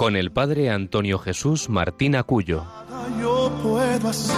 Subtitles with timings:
[0.00, 2.64] con el padre Antonio Jesús Martín Acuyo.
[3.20, 4.34] Yo puedo hacer,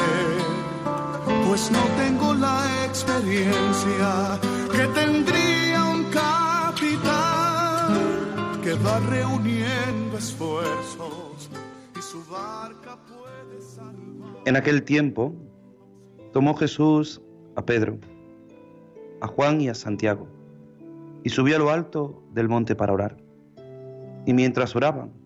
[1.46, 4.40] pues no tengo la experiencia
[4.72, 7.94] que tendría un capitán
[8.60, 11.48] que va reuniendo esfuerzos
[11.96, 14.42] y su barca puede salvar.
[14.44, 15.32] En aquel tiempo
[16.32, 17.22] tomó Jesús
[17.54, 18.00] a Pedro,
[19.20, 20.26] a Juan y a Santiago
[21.22, 23.16] y subió a lo alto del monte para orar.
[24.26, 25.21] Y mientras oraban,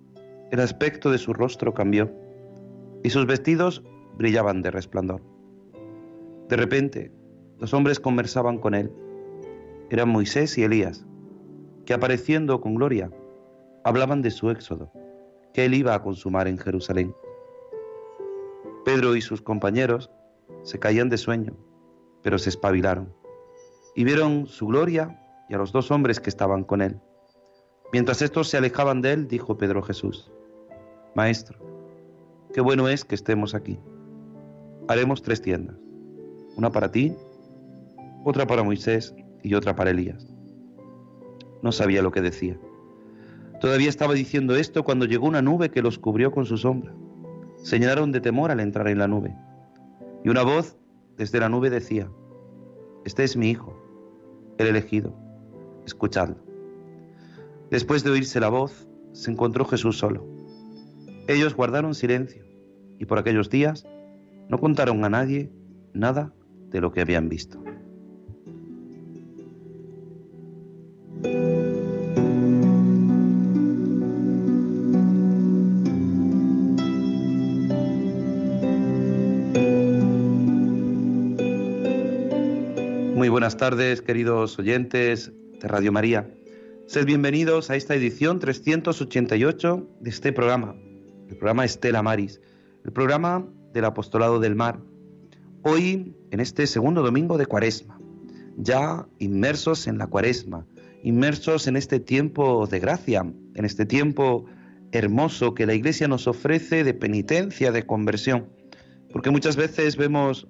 [0.51, 2.11] el aspecto de su rostro cambió
[3.03, 3.83] y sus vestidos
[4.17, 5.23] brillaban de resplandor.
[6.49, 7.13] De repente,
[7.59, 8.93] los hombres conversaban con él.
[9.91, 11.07] Eran Moisés y Elías,
[11.85, 13.11] que apareciendo con gloria,
[13.85, 14.93] hablaban de su éxodo,
[15.53, 17.15] que él iba a consumar en Jerusalén.
[18.85, 20.11] Pedro y sus compañeros
[20.63, 21.57] se caían de sueño,
[22.23, 23.13] pero se espabilaron
[23.97, 27.01] y vieron su gloria y a los dos hombres que estaban con él.
[27.93, 30.31] Mientras estos se alejaban de él, dijo Pedro Jesús,
[31.17, 31.59] Maestro,
[32.53, 33.81] qué bueno es que estemos aquí.
[34.87, 35.75] Haremos tres tiendas,
[36.59, 37.15] una para ti,
[38.23, 40.29] otra para Moisés y otra para Elías.
[41.63, 42.59] No sabía lo que decía.
[43.63, 46.93] Todavía estaba diciendo esto cuando llegó una nube que los cubrió con su sombra.
[47.63, 49.35] Se llenaron de temor al entrar en la nube.
[50.23, 50.77] Y una voz
[51.17, 52.11] desde la nube decía,
[53.07, 53.75] Este es mi Hijo,
[54.59, 55.15] el elegido,
[55.87, 56.37] escuchadlo.
[57.71, 60.36] Después de oírse la voz, se encontró Jesús solo.
[61.29, 62.45] Ellos guardaron silencio
[62.99, 63.85] y por aquellos días
[64.49, 65.51] no contaron a nadie
[65.93, 66.33] nada
[66.71, 67.61] de lo que habían visto.
[83.17, 86.31] Muy buenas tardes, queridos oyentes de Radio María.
[86.87, 90.77] Sed bienvenidos a esta edición 388 de este programa,
[91.29, 92.41] el programa Estela Maris,
[92.85, 94.81] el programa del Apostolado del Mar.
[95.63, 98.01] Hoy, en este segundo domingo de Cuaresma,
[98.57, 100.67] ya inmersos en la Cuaresma,
[101.03, 103.21] inmersos en este tiempo de gracia,
[103.55, 104.47] en este tiempo
[104.93, 108.49] hermoso que la Iglesia nos ofrece de penitencia, de conversión,
[109.13, 110.47] porque muchas veces vemos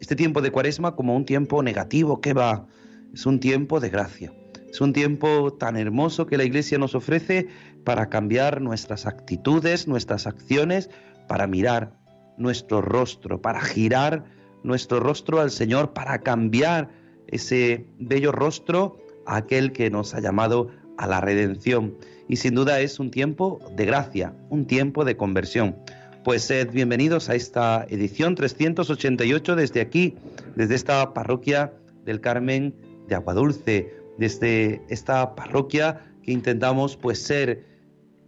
[0.00, 2.66] este tiempo de cuaresma como un tiempo negativo que va,
[3.12, 4.32] es un tiempo de gracia.
[4.74, 7.46] Es un tiempo tan hermoso que la Iglesia nos ofrece
[7.84, 10.90] para cambiar nuestras actitudes, nuestras acciones,
[11.28, 11.92] para mirar
[12.38, 14.24] nuestro rostro, para girar
[14.64, 16.88] nuestro rostro al Señor, para cambiar
[17.28, 21.96] ese bello rostro a aquel que nos ha llamado a la redención.
[22.28, 25.76] Y sin duda es un tiempo de gracia, un tiempo de conversión.
[26.24, 30.16] Pues sed bienvenidos a esta edición 388 desde aquí,
[30.56, 31.72] desde esta parroquia
[32.04, 32.74] del Carmen
[33.06, 37.64] de Aguadulce, desde esta parroquia que intentamos pues ser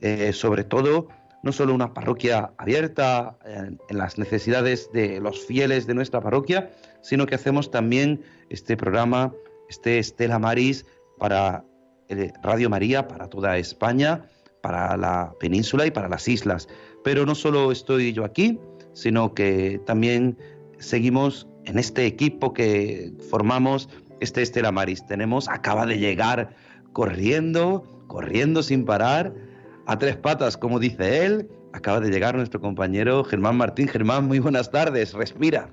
[0.00, 1.08] eh, sobre todo
[1.42, 6.72] no solo una parroquia abierta en, en, las necesidades de los fieles de nuestra parroquia,
[7.02, 9.32] sino que hacemos también este programa,
[9.68, 10.84] este Estela Maris
[11.18, 11.64] para
[12.08, 14.26] eh, Radio María, para toda España,
[14.62, 16.68] para la península y para las islas.
[17.04, 18.58] Pero no solo estoy yo aquí,
[18.92, 20.38] sino que también
[20.78, 23.88] seguimos en este equipo que formamos,
[24.20, 25.06] este Estela Maris.
[25.06, 26.50] Tenemos, acaba de llegar
[26.92, 29.34] corriendo, corriendo sin parar,
[29.86, 31.48] a tres patas, como dice él.
[31.72, 33.88] Acaba de llegar nuestro compañero Germán Martín.
[33.88, 35.68] Germán, muy buenas tardes, respira.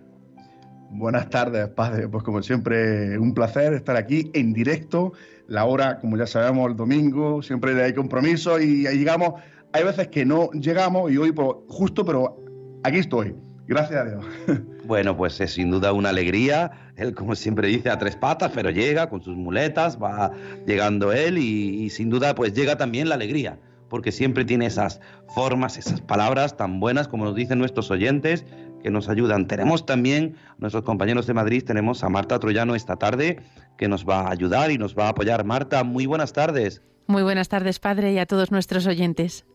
[0.92, 2.08] Buenas tardes, padre.
[2.08, 5.14] Pues como siempre, un placer estar aquí en directo.
[5.48, 9.42] La hora, como ya sabemos, el domingo, siempre hay compromiso y llegamos.
[9.72, 12.38] Hay veces que no llegamos y hoy pues, justo, pero
[12.84, 13.36] aquí estoy.
[13.68, 14.26] Gracias a Dios.
[14.86, 16.83] Bueno, pues es sin duda una alegría.
[16.96, 20.32] Él, como siempre dice, a tres patas, pero llega con sus muletas, va
[20.66, 23.60] llegando él y, sin duda pues llega también la alegría
[23.90, 25.00] porque siempre tiene esas
[25.36, 28.44] formas, esas palabras tan buenas como nos dicen nuestros oyentes
[28.82, 29.48] que nos ayudan.
[29.48, 33.40] Tenemos también nuestros compañeros de Madrid, tenemos a Marta Troyano esta tarde
[33.78, 35.46] que nos va a ayudar y nos va a apoyar.
[35.46, 36.82] Marta, muy buenas tardes.
[37.06, 39.46] Muy buenas tardes, padre, y a todos nuestros oyentes.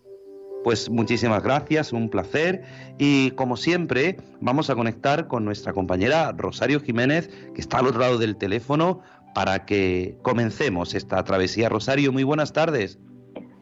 [0.65, 2.63] Pues muchísimas gracias, un placer.
[2.99, 8.01] Y como siempre, vamos a conectar con nuestra compañera Rosario Jiménez, que está al otro
[8.01, 9.01] lado del teléfono,
[9.35, 11.69] para que comencemos esta travesía.
[11.69, 12.99] Rosario, muy buenas tardes.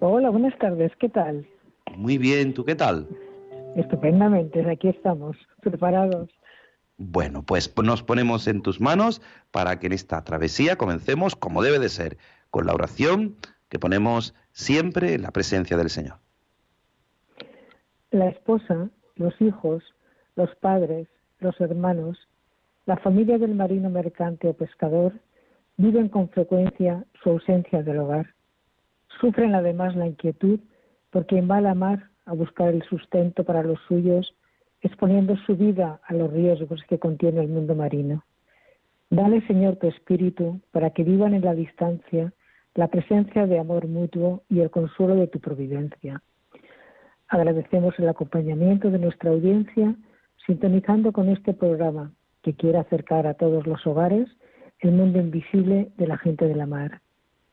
[0.01, 1.47] Hola, buenas tardes, ¿qué tal?
[1.97, 3.09] Muy bien, ¿tú qué tal?
[3.77, 6.31] Estupendamente, aquí estamos, preparados.
[6.99, 9.21] Bueno, pues nos ponemos en tus manos
[9.51, 12.17] para que en esta travesía comencemos como debe de ser,
[12.51, 13.37] con la oración
[13.69, 16.19] que ponemos siempre en la presencia del Señor.
[18.11, 19.83] La esposa, los hijos,
[20.37, 21.09] los padres,
[21.41, 22.19] los hermanos,
[22.87, 25.13] la familia del marino mercante o pescador
[25.77, 28.35] viven con frecuencia su ausencia del hogar.
[29.21, 30.61] Sufren además la inquietud
[31.11, 34.35] por quien va a la mar a buscar el sustento para los suyos,
[34.83, 38.25] exponiendo su vida a los riesgos que contiene el mundo marino.
[39.11, 42.33] Dale, Señor, tu espíritu para que vivan en la distancia
[42.75, 46.23] la presencia de amor mutuo y el consuelo de tu providencia.
[47.29, 49.95] Agradecemos el acompañamiento de nuestra audiencia
[50.47, 52.13] sintonizando con este programa
[52.43, 54.29] que quiere acercar a todos los hogares
[54.81, 57.01] el mundo invisible de la gente de la mar,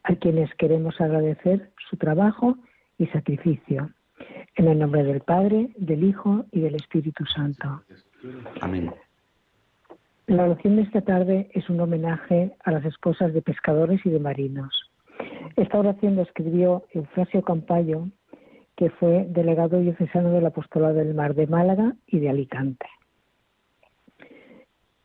[0.04, 2.58] a quienes queremos agradecer su trabajo
[2.98, 3.90] y sacrificio.
[4.56, 7.82] En el nombre del Padre, del Hijo y del Espíritu Santo.
[8.62, 8.92] Amén.
[10.28, 14.20] La oración de esta tarde es un homenaje a las esposas de pescadores y de
[14.20, 14.92] marinos.
[15.56, 18.08] Esta oración la escribió Eufrasio Campayo,
[18.76, 22.86] que fue delegado diocesano del Apostolado del Mar de Málaga y de Alicante.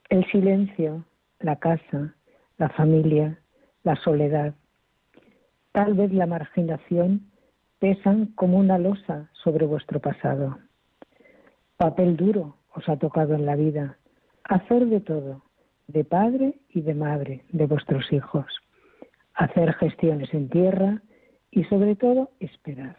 [0.08, 1.04] El silencio,
[1.38, 2.14] la casa,
[2.56, 3.38] la familia,
[3.82, 4.54] la soledad,
[5.72, 7.30] tal vez la marginación
[7.78, 10.58] pesan como una losa sobre vuestro pasado.
[11.76, 13.98] Papel duro os ha tocado en la vida,
[14.44, 15.42] hacer de todo,
[15.86, 18.46] de padre y de madre de vuestros hijos,
[19.34, 21.02] hacer gestiones en tierra
[21.50, 22.96] y sobre todo esperar.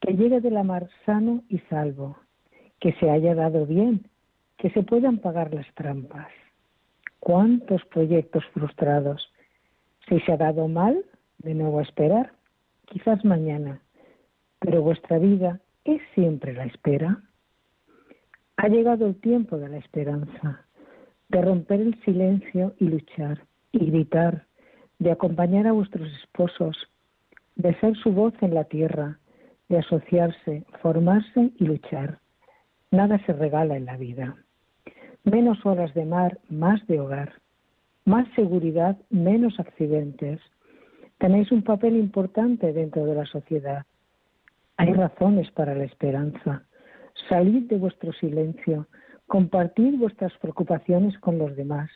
[0.00, 2.18] Que llegue de la mar sano y salvo,
[2.80, 4.08] que se haya dado bien,
[4.56, 6.28] que se puedan pagar las trampas.
[7.20, 9.32] ¿Cuántos proyectos frustrados?
[10.08, 11.04] Si se ha dado mal,
[11.38, 12.32] de nuevo a esperar
[12.90, 13.80] quizás mañana,
[14.58, 17.22] pero vuestra vida es siempre la espera.
[18.56, 20.64] Ha llegado el tiempo de la esperanza,
[21.28, 24.46] de romper el silencio y luchar, y gritar,
[24.98, 26.76] de acompañar a vuestros esposos,
[27.56, 29.18] de ser su voz en la tierra,
[29.68, 32.18] de asociarse, formarse y luchar.
[32.90, 34.36] Nada se regala en la vida.
[35.24, 37.34] Menos horas de mar, más de hogar.
[38.04, 40.40] Más seguridad, menos accidentes
[41.18, 43.84] Tenéis un papel importante dentro de la sociedad.
[44.76, 46.62] Hay razones para la esperanza.
[47.28, 48.86] Salid de vuestro silencio,
[49.26, 51.90] compartid vuestras preocupaciones con los demás,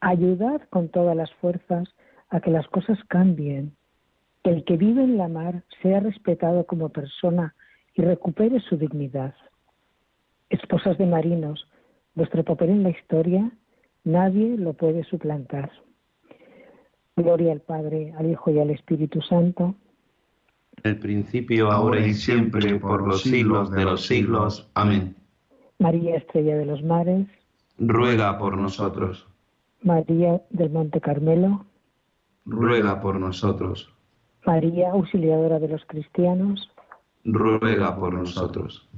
[0.00, 1.88] ayudad con todas las fuerzas
[2.30, 3.76] a que las cosas cambien,
[4.50, 7.54] el que vive en la mar sea respetado como persona
[7.94, 9.34] y recupere su dignidad.
[10.50, 11.66] Esposas de marinos,
[12.14, 13.50] vuestro papel en la historia
[14.04, 15.70] nadie lo puede suplantar.
[17.16, 19.74] Gloria al Padre, al Hijo y al Espíritu Santo.
[20.82, 24.70] En el principio, ahora y siempre, por los siglos de los siglos.
[24.74, 25.16] Amén.
[25.78, 27.26] María Estrella de los Mares.
[27.78, 29.26] Ruega por nosotros.
[29.82, 31.64] María del Monte Carmelo.
[32.44, 33.95] Ruega por nosotros.
[34.46, 36.70] María Auxiliadora de los Cristianos.
[37.24, 38.88] Ruega por nosotros.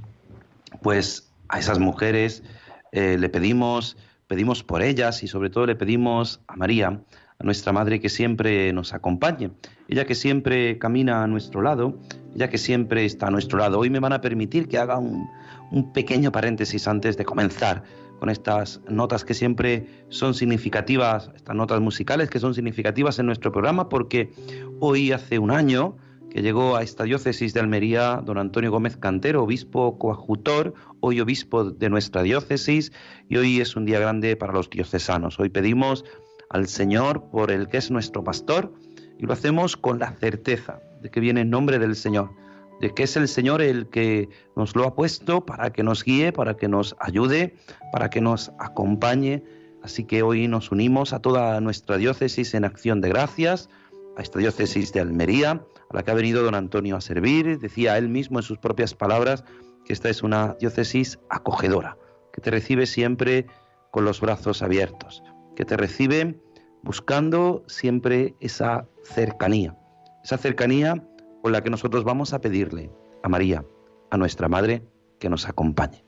[0.83, 2.43] Pues a esas mujeres
[2.91, 3.97] eh, le pedimos,
[4.27, 7.01] pedimos por ellas y sobre todo le pedimos a María
[7.39, 9.51] a nuestra Madre que siempre nos acompañe,
[9.87, 11.97] ella que siempre camina a nuestro lado,
[12.35, 13.79] ella que siempre está a nuestro lado.
[13.79, 15.25] Hoy me van a permitir que haga un,
[15.71, 17.83] un pequeño paréntesis antes de comenzar
[18.19, 23.51] con estas notas que siempre son significativas, estas notas musicales que son significativas en nuestro
[23.51, 24.31] programa, porque
[24.79, 25.95] hoy hace un año
[26.29, 31.63] que llegó a esta diócesis de Almería don Antonio Gómez Cantero, obispo coadjutor, hoy obispo
[31.63, 32.91] de nuestra diócesis,
[33.27, 35.39] y hoy es un día grande para los diocesanos.
[35.39, 36.05] Hoy pedimos
[36.49, 38.73] al Señor por el que es nuestro pastor
[39.17, 42.31] y lo hacemos con la certeza de que viene en nombre del Señor,
[42.79, 46.31] de que es el Señor el que nos lo ha puesto para que nos guíe,
[46.31, 47.55] para que nos ayude,
[47.91, 49.43] para que nos acompañe.
[49.83, 53.69] Así que hoy nos unimos a toda nuestra diócesis en acción de gracias,
[54.17, 55.51] a esta diócesis de Almería,
[55.89, 57.59] a la que ha venido don Antonio a servir.
[57.59, 59.43] Decía él mismo en sus propias palabras
[59.85, 61.97] que esta es una diócesis acogedora,
[62.33, 63.47] que te recibe siempre
[63.91, 65.23] con los brazos abiertos
[65.59, 66.41] que te reciben
[66.83, 69.77] buscando siempre esa cercanía,
[70.23, 71.03] esa cercanía
[71.41, 72.91] con la que nosotros vamos a pedirle
[73.23, 73.65] a María,
[74.11, 74.83] a nuestra Madre,
[75.19, 76.03] que nos acompañe.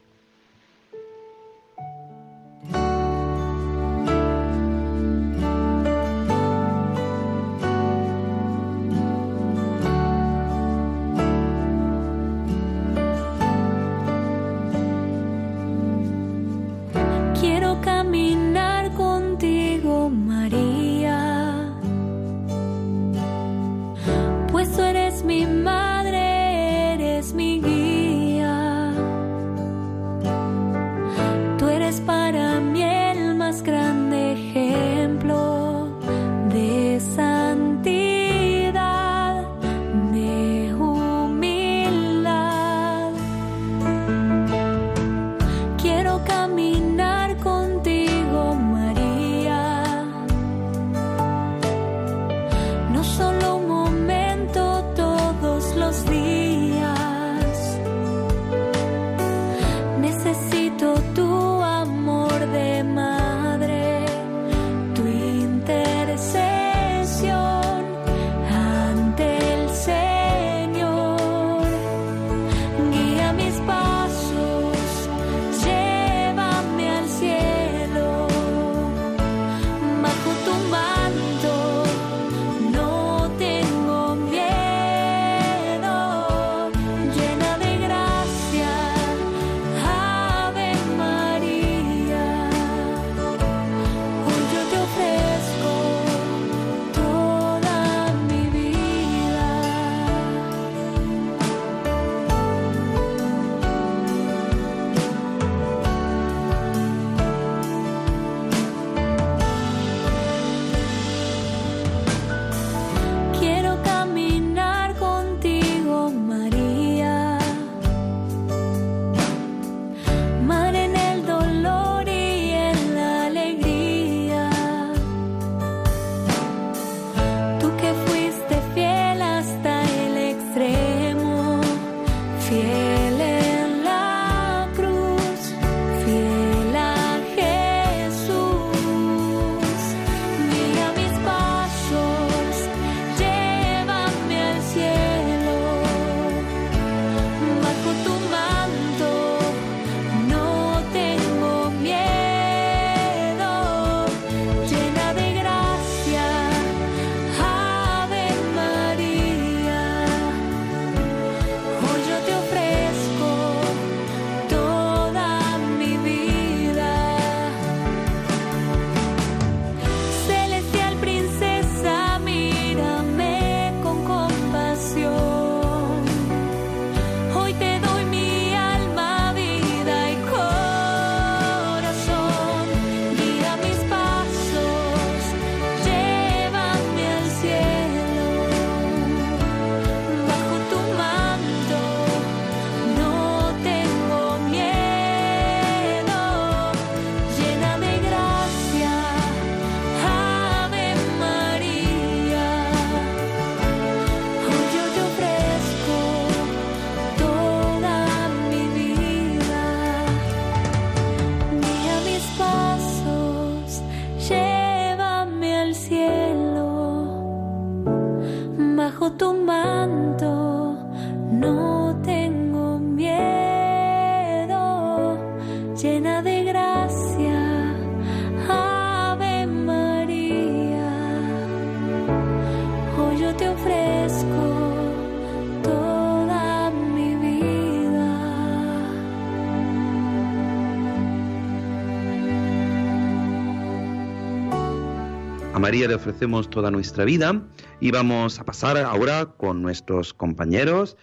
[245.71, 247.47] María le ofrecemos toda nuestra vida
[247.79, 250.97] y vamos a pasar ahora con nuestros compañeros,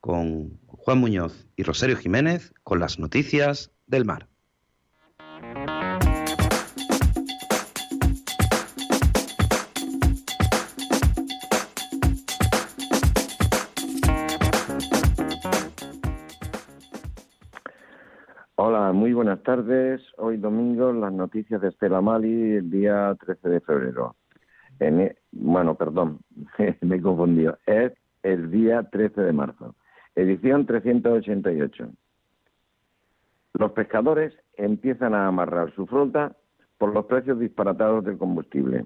[0.00, 4.29] con Juan Muñoz y Rosario Jiménez, con las noticias del mar.
[19.10, 20.00] Muy buenas tardes.
[20.18, 24.14] Hoy domingo las noticias de Estela Mali, el día 13 de febrero.
[24.78, 26.20] E- bueno, perdón,
[26.80, 27.58] me he confundido.
[27.66, 29.74] Es el día 13 de marzo.
[30.14, 31.88] Edición 388.
[33.54, 36.36] Los pescadores empiezan a amarrar su flota
[36.78, 38.84] por los precios disparatados del combustible.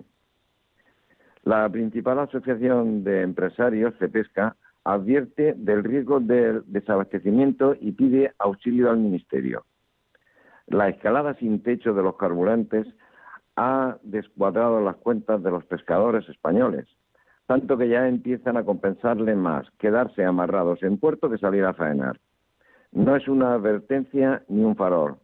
[1.42, 8.90] La principal asociación de empresarios de pesca advierte del riesgo del desabastecimiento y pide auxilio
[8.90, 9.66] al Ministerio.
[10.66, 12.86] La escalada sin techo de los carburantes
[13.56, 16.86] ha descuadrado las cuentas de los pescadores españoles,
[17.46, 22.18] tanto que ya empiezan a compensarle más quedarse amarrados en puerto que salir a faenar.
[22.92, 25.16] No es una advertencia ni un farol,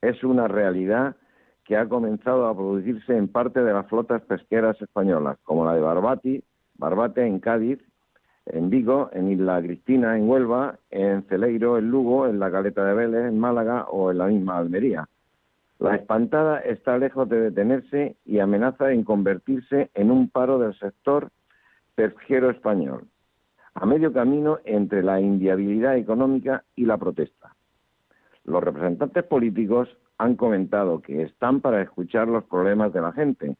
[0.00, 1.16] es una realidad
[1.64, 5.80] que ha comenzado a producirse en parte de las flotas pesqueras españolas, como la de
[5.80, 6.42] Barbati,
[6.78, 7.78] Barbate en Cádiz,
[8.52, 12.94] en Vigo, en Isla Cristina, en Huelva, en Celeiro, en Lugo, en la Caleta de
[12.94, 15.08] Vélez, en Málaga o en la misma Almería.
[15.78, 21.30] La espantada está lejos de detenerse y amenaza en convertirse en un paro del sector
[21.94, 23.06] pesquero español,
[23.74, 27.54] a medio camino entre la inviabilidad económica y la protesta.
[28.44, 33.56] Los representantes políticos han comentado que están para escuchar los problemas de la gente,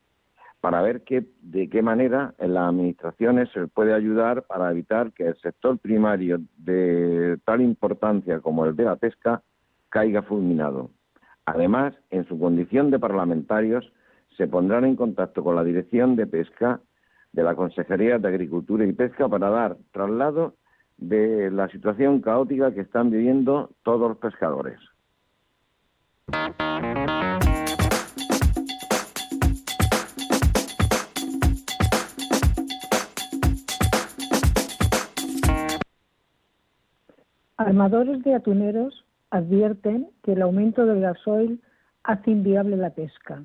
[0.60, 5.28] para ver qué, de qué manera en las administraciones se puede ayudar para evitar que
[5.28, 9.42] el sector primario de tal importancia como el de la pesca
[9.88, 10.90] caiga fulminado.
[11.46, 13.90] Además, en su condición de parlamentarios,
[14.36, 16.80] se pondrán en contacto con la Dirección de Pesca
[17.32, 20.54] de la Consejería de Agricultura y Pesca para dar traslado
[20.96, 24.78] de la situación caótica que están viviendo todos los pescadores.
[37.68, 41.60] Armadores de atuneros advierten que el aumento del gasoil
[42.02, 43.44] hace inviable la pesca.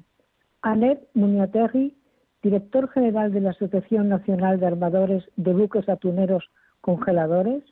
[0.61, 1.97] Anet Muñaterri,
[2.41, 6.49] director general de la Asociación Nacional de Armadores de Buques Atuneros
[6.79, 7.65] Congeladores,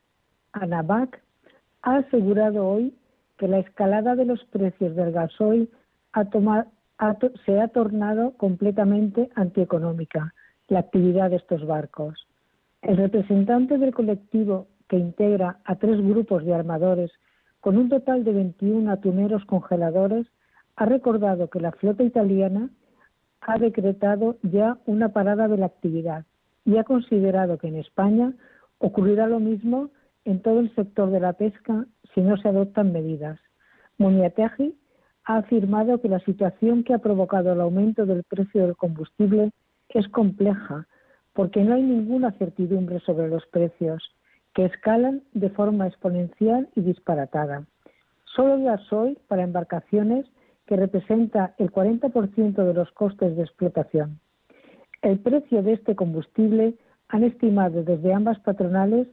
[0.52, 1.24] ANABAC,
[1.84, 2.94] ha asegurado hoy
[3.38, 5.70] que la escalada de los precios del gasoil
[7.46, 10.34] se ha tornado completamente antieconómica
[10.68, 12.28] la actividad de estos barcos.
[12.82, 17.12] El representante del colectivo que integra a tres grupos de armadores
[17.62, 20.28] con un total de 21 atuneros congeladores
[20.76, 22.70] ha recordado que la flota italiana
[23.40, 26.26] ha decretado ya una parada de la actividad
[26.66, 28.34] y ha considerado que en España
[28.80, 29.92] ocurrirá lo mismo
[30.26, 33.40] en todo el sector de la pesca si no se adoptan medidas.
[33.98, 34.76] Muniategui
[35.24, 39.52] ha afirmado que la situación que ha provocado el aumento del precio del combustible
[39.88, 40.86] es compleja
[41.32, 44.04] porque no hay ninguna certidumbre sobre los precios,
[44.54, 47.66] que escalan de forma exponencial y disparatada.
[48.36, 50.26] Solo el gasoil para embarcaciones,
[50.66, 54.20] que representa el 40% de los costes de explotación.
[55.02, 56.76] El precio de este combustible,
[57.10, 59.08] han estimado desde ambas patronales,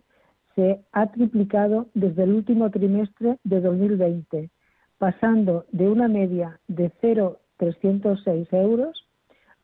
[0.54, 4.50] se ha triplicado desde el último trimestre de 2020,
[4.98, 9.08] pasando de una media de 0,306 euros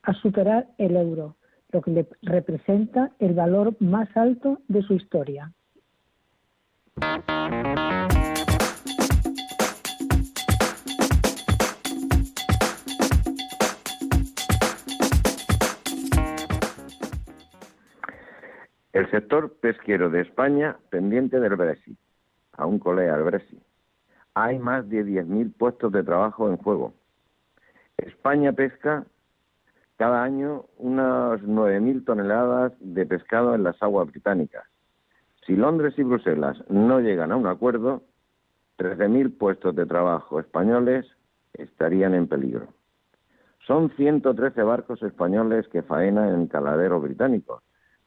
[0.03, 1.37] a superar el euro,
[1.71, 5.53] lo que le representa el valor más alto de su historia.
[18.95, 21.99] El sector pesquero de España pendiente del Brexit,
[22.53, 23.61] aún colea el Brexit.
[24.35, 26.95] Hay más de 10.000 puestos de trabajo en juego.
[27.97, 29.05] España pesca
[29.97, 34.65] cada año unas 9.000 toneladas de pescado en las aguas británicas.
[35.47, 38.03] Si Londres y Bruselas no llegan a un acuerdo,
[38.79, 41.07] 13.000 puestos de trabajo españoles
[41.53, 42.69] estarían en peligro.
[43.67, 47.63] Son 113 barcos españoles que faenan en caladeros británicos.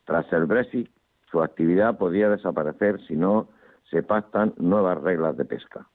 [0.05, 0.89] Tras el Brexit,
[1.31, 3.49] su actividad podría desaparecer si no
[3.89, 5.87] se pactan nuevas reglas de pesca.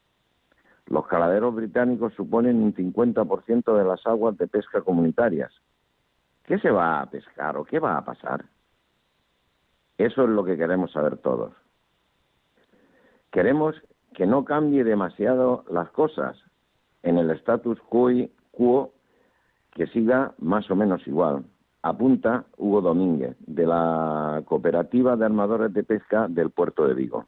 [0.87, 5.52] Los caladeros británicos suponen un 50% de las aguas de pesca comunitarias.
[6.44, 8.44] ¿Qué se va a pescar o qué va a pasar?
[10.02, 11.52] Eso es lo que queremos saber todos.
[13.30, 13.76] Queremos
[14.14, 16.36] que no cambie demasiado las cosas
[17.04, 18.92] en el status quo,
[19.70, 21.44] que siga más o menos igual,
[21.82, 27.26] apunta Hugo Domínguez, de la Cooperativa de Armadores de Pesca del puerto de Vigo.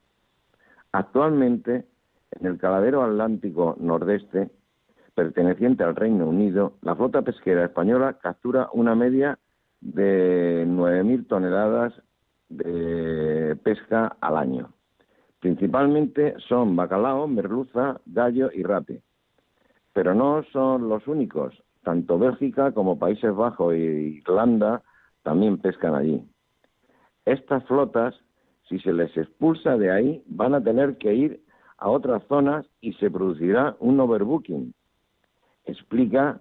[0.91, 1.87] Actualmente,
[2.33, 4.51] en el caladero atlántico nordeste,
[5.15, 9.39] perteneciente al Reino Unido, la flota pesquera española captura una media
[9.81, 11.95] de 9.000 toneladas
[12.57, 14.73] de pesca al año.
[15.41, 19.03] Principalmente son bacalao, merluza, gallo y rape.
[19.93, 21.63] Pero no son los únicos.
[21.83, 24.83] Tanto Bélgica como Países Bajos e Irlanda
[25.23, 26.25] también pescan allí.
[27.25, 28.15] Estas flotas,
[28.69, 31.41] si se les expulsa de ahí, van a tener que ir
[31.79, 34.73] a otras zonas y se producirá un overbooking.
[35.67, 36.41] Explica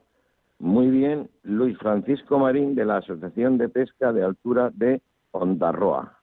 [0.59, 5.01] muy bien Luis Francisco Marín de la Asociación de Pesca de Altura de
[5.33, 6.19] Ondarroa.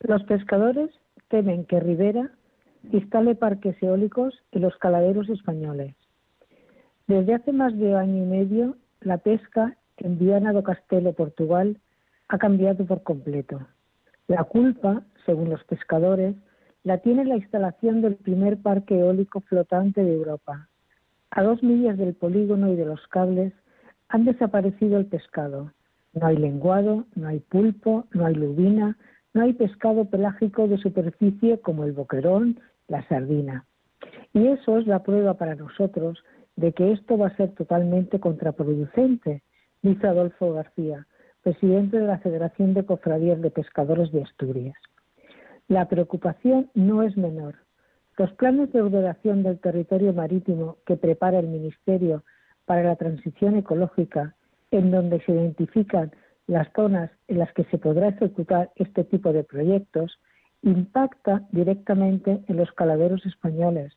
[0.00, 0.90] Los pescadores
[1.28, 2.30] temen que Rivera
[2.92, 5.94] instale parques eólicos en los caladeros españoles.
[7.06, 11.80] Desde hace más de año y medio, la pesca en Viana do Castelo, Portugal,
[12.28, 13.60] ha cambiado por completo.
[14.28, 16.34] La culpa, según los pescadores,
[16.82, 20.68] la tiene la instalación del primer parque eólico flotante de Europa.
[21.30, 23.52] A dos millas del polígono y de los cables
[24.08, 25.72] han desaparecido el pescado.
[26.12, 28.96] No hay lenguado, no hay pulpo, no hay lubina,
[29.34, 33.64] no hay pescado pelágico de superficie como el boquerón, la sardina.
[34.32, 36.22] Y eso es la prueba para nosotros
[36.56, 39.42] de que esto va a ser totalmente contraproducente,
[39.82, 41.06] dice Adolfo García,
[41.46, 44.74] presidente de la Federación de Cofradías de Pescadores de Asturias.
[45.68, 47.54] La preocupación no es menor.
[48.18, 52.24] Los planes de ordenación del territorio marítimo que prepara el Ministerio
[52.64, 54.34] para la transición ecológica,
[54.72, 56.10] en donde se identifican
[56.48, 60.18] las zonas en las que se podrá ejecutar este tipo de proyectos,
[60.62, 63.92] impacta directamente en los caladeros españoles,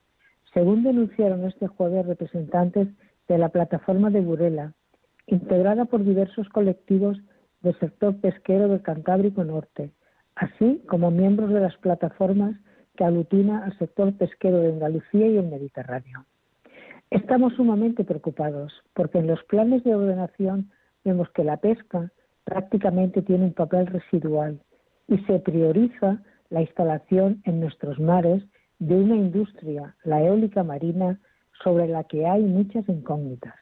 [0.53, 2.89] según denunciaron este jueves representantes
[3.27, 4.73] de la plataforma de Burela,
[5.25, 7.19] integrada por diversos colectivos
[7.61, 9.91] del sector pesquero del Cantábrico Norte,
[10.35, 12.55] así como miembros de las plataformas
[12.95, 16.25] que aglutina al sector pesquero de Andalucía y el Mediterráneo.
[17.09, 20.69] Estamos sumamente preocupados porque en los planes de ordenación
[21.03, 22.11] vemos que la pesca
[22.43, 24.61] prácticamente tiene un papel residual
[25.07, 28.43] y se prioriza la instalación en nuestros mares
[28.79, 31.19] de una industria, la eólica marina,
[31.63, 33.55] sobre la que hay muchas incógnitas.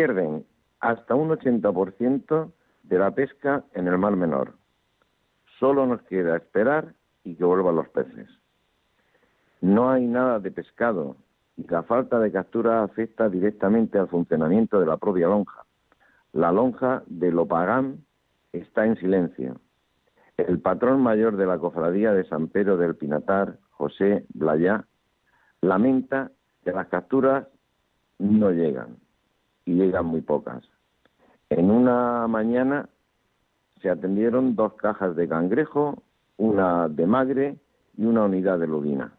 [0.00, 0.46] Pierden
[0.80, 2.52] hasta un 80%
[2.84, 4.54] de la pesca en el Mar Menor.
[5.58, 8.26] Solo nos queda esperar y que vuelvan los peces.
[9.60, 11.16] No hay nada de pescado
[11.58, 15.66] y la falta de captura afecta directamente al funcionamiento de la propia lonja.
[16.32, 18.06] La lonja de Lopagán
[18.54, 19.60] está en silencio.
[20.38, 24.86] El patrón mayor de la cofradía de San Pedro del Pinatar, José Blayá,
[25.60, 26.30] lamenta
[26.64, 27.46] que las capturas
[28.18, 28.96] no llegan
[29.70, 30.64] y llegan muy pocas.
[31.48, 32.88] En una mañana
[33.80, 36.02] se atendieron dos cajas de cangrejo,
[36.36, 37.56] una de magre
[37.96, 39.12] y una unidad de lubina.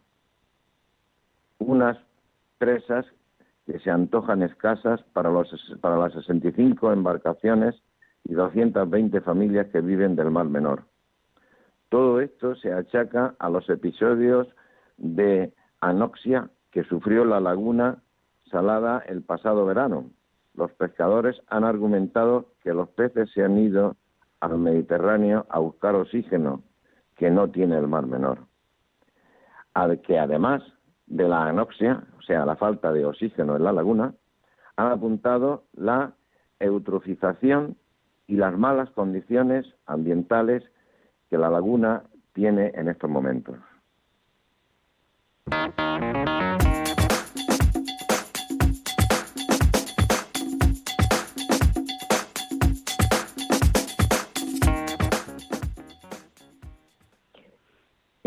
[1.60, 1.98] Unas
[2.58, 3.06] presas
[3.66, 7.82] que se antojan escasas para, los, para las 65 embarcaciones
[8.26, 10.84] y 220 familias que viven del Mar Menor.
[11.88, 14.48] Todo esto se achaca a los episodios
[14.98, 18.02] de anoxia que sufrió la laguna
[18.50, 20.10] salada el pasado verano.
[20.56, 23.96] Los pescadores han argumentado que los peces se han ido
[24.40, 26.64] al Mediterráneo a buscar oxígeno
[27.16, 28.40] que no tiene el Mar Menor.
[30.04, 30.62] que además
[31.06, 34.14] de la anoxia, o sea, la falta de oxígeno en la laguna,
[34.76, 36.14] han apuntado la
[36.60, 37.78] eutrofización
[38.28, 40.64] y las malas condiciones ambientales
[41.30, 43.58] que la laguna tiene en estos momentos.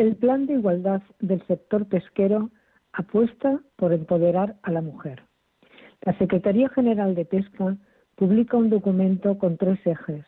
[0.05, 2.51] El plan de igualdad del sector pesquero
[2.93, 5.23] apuesta por empoderar a la mujer.
[6.03, 7.79] La Secretaría General de Pesca
[8.15, 10.27] publica un documento con tres ejes,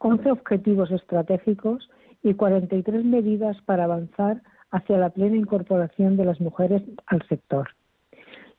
[0.00, 1.88] 11 objetivos estratégicos
[2.22, 7.70] y 43 medidas para avanzar hacia la plena incorporación de las mujeres al sector.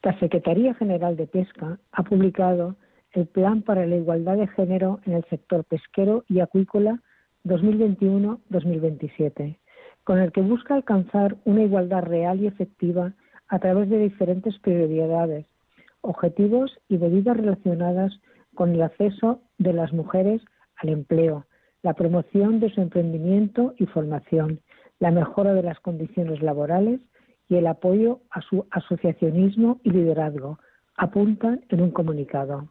[0.02, 2.78] La Secretaría General de Pesca ha publicado
[3.12, 7.00] el Plan para la Igualdad de Género en el sector pesquero y acuícola
[7.46, 9.60] 2021-2027,
[10.08, 13.12] con el que busca alcanzar una igualdad real y efectiva
[13.50, 15.46] a través de diferentes prioridades,
[16.00, 18.18] objetivos y medidas relacionadas
[18.56, 20.42] con el acceso de las mujeres
[20.78, 21.46] al empleo,
[21.82, 24.62] la promoción de su emprendimiento y formación,
[25.00, 27.02] la mejora de las condiciones laborales
[27.50, 30.58] y el apoyo a su asociacionismo y liderazgo,
[30.96, 32.70] apuntan en un comunicado.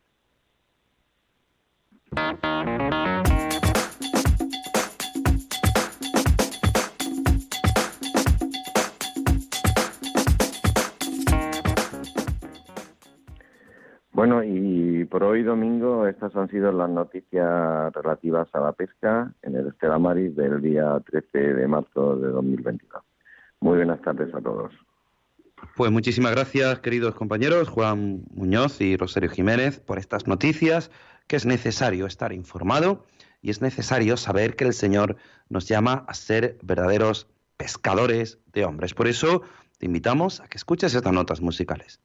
[14.26, 19.54] Bueno, y por hoy domingo estas han sido las noticias relativas a la pesca en
[19.54, 23.04] el Estela Maris del día 13 de marzo de 2022.
[23.60, 24.72] Muy buenas tardes a todos.
[25.76, 30.90] Pues muchísimas gracias, queridos compañeros Juan Muñoz y Rosario Jiménez, por estas noticias,
[31.28, 33.04] que es necesario estar informado
[33.42, 35.14] y es necesario saber que el Señor
[35.48, 38.92] nos llama a ser verdaderos pescadores de hombres.
[38.92, 39.42] Por eso
[39.78, 42.00] te invitamos a que escuches estas notas musicales.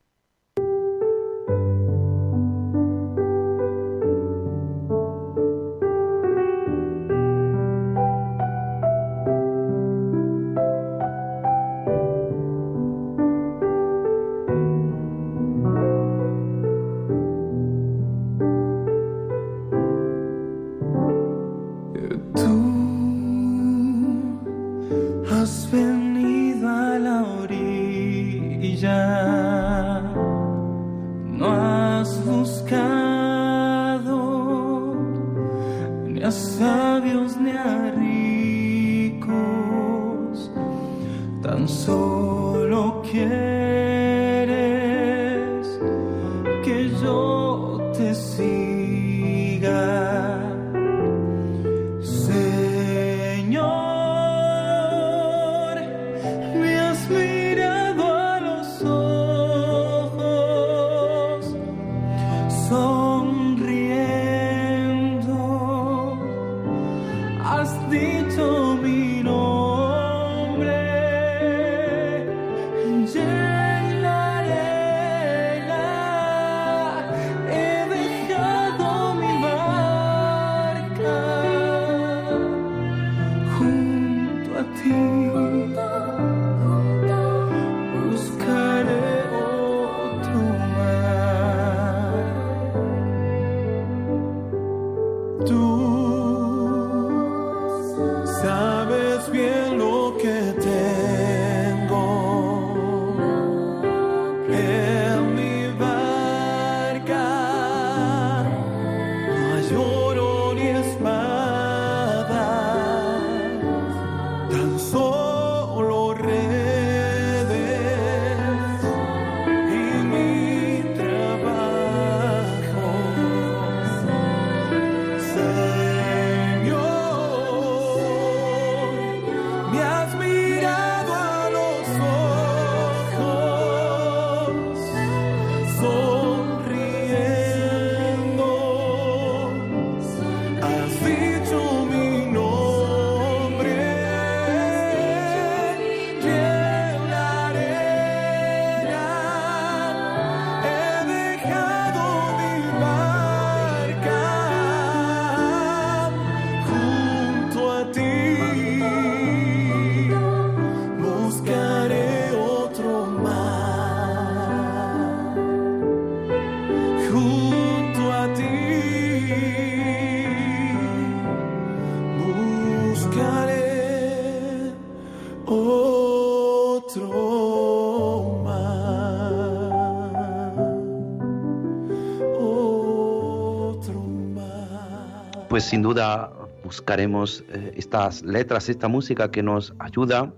[185.62, 190.34] Sin duda buscaremos eh, estas letras, esta música que nos ayuda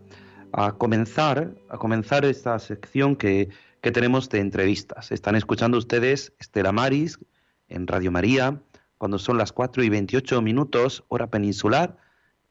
[0.52, 3.50] a comenzar, a comenzar esta sección que,
[3.82, 5.12] que tenemos de entrevistas.
[5.12, 7.18] Están escuchando ustedes Estela Maris
[7.70, 8.62] en Radio María,
[8.98, 11.98] cuando son las 4 y 28 minutos, hora peninsular,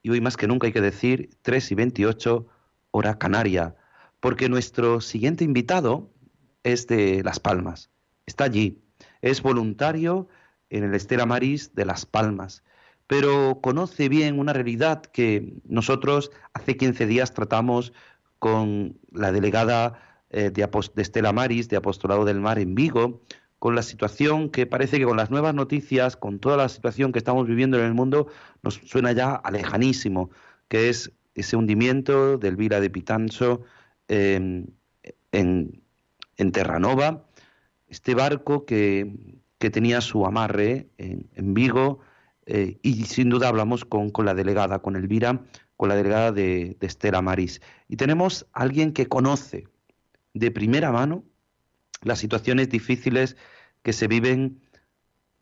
[0.02, 2.46] y hoy más que nunca hay que decir 3 y 28,
[2.90, 3.76] hora canaria,
[4.18, 6.10] porque nuestro siguiente invitado
[6.64, 7.90] es de Las Palmas.
[8.26, 8.82] Está allí.
[9.20, 10.28] Es voluntario
[10.72, 12.64] en el Estela Maris de Las Palmas,
[13.06, 17.92] pero conoce bien una realidad que nosotros hace 15 días tratamos
[18.38, 23.20] con la delegada eh, de, de Estela Maris, de Apostolado del Mar en Vigo,
[23.58, 27.18] con la situación que parece que con las nuevas noticias, con toda la situación que
[27.18, 28.28] estamos viviendo en el mundo,
[28.62, 30.30] nos suena ya a lejanísimo,
[30.68, 33.62] que es ese hundimiento del Vila de Pitanso
[34.08, 34.66] em,
[35.32, 35.82] en,
[36.38, 37.26] en, Terranova,
[37.88, 42.00] este barco que, que tenía su amarre en, Vigo,
[42.46, 45.44] eh, y sin duda hablamos con, con, la delegada, con Elvira,
[45.76, 47.62] con la delegada de, de Estela Maris.
[47.86, 49.68] Y tenemos a alguien que conoce
[50.34, 51.22] de primera mano
[52.02, 53.36] las situaciones difíciles
[53.84, 54.60] que se viven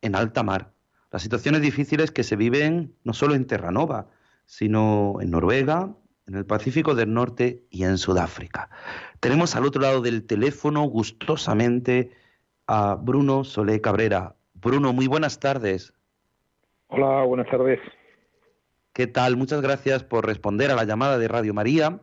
[0.03, 0.71] en alta mar,
[1.11, 4.11] las situaciones difíciles que se viven no solo en Terranova,
[4.45, 5.95] sino en Noruega,
[6.27, 8.69] en el Pacífico del Norte y en Sudáfrica.
[9.19, 12.11] Tenemos al otro lado del teléfono gustosamente
[12.73, 14.35] a Bruno Solé Cabrera.
[14.53, 15.93] Bruno, muy buenas tardes.
[16.87, 17.79] Hola, buenas tardes.
[18.93, 19.35] ¿Qué tal?
[19.35, 21.99] Muchas gracias por responder a la llamada de Radio María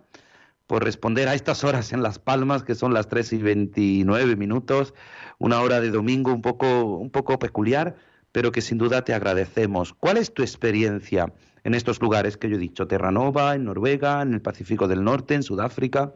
[0.67, 4.93] por responder a estas horas en Las Palmas, que son las 3 y 29 minutos,
[5.39, 7.97] una hora de domingo un poco, un poco peculiar,
[8.33, 9.95] pero que sin duda te agradecemos.
[9.95, 11.33] ¿Cuál es tu experiencia
[11.65, 12.87] en estos lugares que yo he dicho?
[12.87, 16.13] Terranova, en Noruega, en el Pacífico del Norte, en Sudáfrica.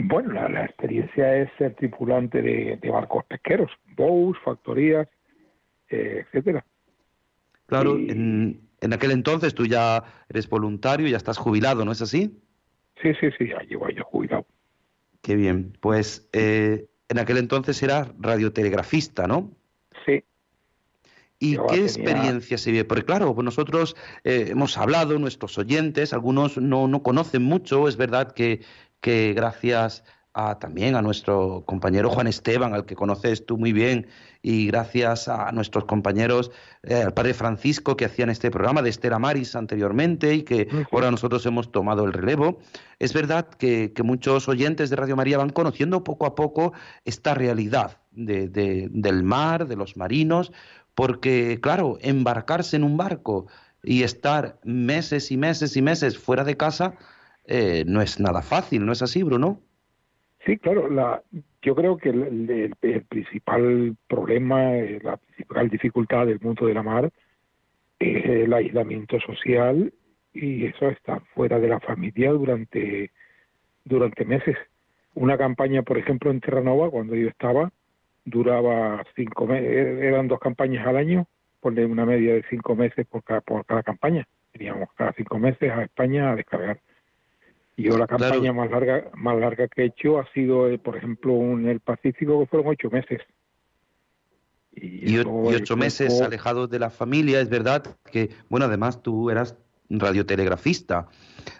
[0.00, 5.08] Bueno, la, experiencia es ser tripulante de, barcos pesqueros, bows, factorías,
[5.90, 6.64] eh, etcétera.
[7.66, 12.40] Claro, en, en aquel entonces tú ya eres voluntario, ya estás jubilado, ¿no es así?
[13.02, 14.46] Sí, sí, sí, ya llevo años jubilado.
[15.20, 15.76] Qué bien.
[15.80, 19.50] Pues eh, en aquel entonces era radiotelegrafista, ¿no?
[20.06, 20.22] Sí.
[21.40, 22.84] ¿Y qué experiencia se vive?
[22.84, 27.96] Porque claro, pues nosotros eh, hemos hablado, nuestros oyentes, algunos no, no conocen mucho, es
[27.96, 28.62] verdad que,
[29.00, 30.04] que gracias
[30.60, 34.06] también a nuestro compañero Juan Esteban, al que conoces tú muy bien,
[34.40, 36.52] y gracias a nuestros compañeros,
[36.84, 41.10] eh, al padre Francisco, que hacían este programa de Estera Maris anteriormente y que ahora
[41.10, 42.60] nosotros hemos tomado el relevo.
[43.00, 46.72] Es verdad que, muchos oyentes de Radio María van conociendo poco a poco
[47.04, 50.52] esta realidad del mar, de los marinos,
[50.94, 53.46] porque, claro, embarcarse en un barco
[53.82, 56.94] y estar meses y meses y meses fuera de casa
[57.48, 59.60] eh, no es nada fácil, ¿no es así, Bruno?
[60.44, 60.88] Sí, claro.
[60.88, 61.22] La,
[61.62, 62.74] yo creo que el,
[63.08, 67.10] principal problema, eh, la principal dificultad del mundo de la mar
[67.98, 69.92] es el aislamiento social
[70.32, 73.10] y eso está fuera de la familia durante
[73.84, 74.56] durante meses.
[75.14, 77.72] Una campaña, por ejemplo, en Terranova, cuando yo estaba,
[78.24, 81.26] duraba cinco meses, eran dos campañas al año,
[81.60, 84.28] ponle una media de cinco meses por cada, por cada campaña.
[84.52, 86.80] Teníamos cada cinco meses a España a descargar.
[87.78, 91.32] Yo la campaña más larga más larga que he hecho ha sido, eh, por ejemplo,
[91.34, 93.20] en el Pacífico, que fueron ocho meses.
[94.74, 99.56] Y, ocho meses alejados de la familia, es verdad que, bueno, además tú eras
[99.90, 101.08] radiotelegrafista.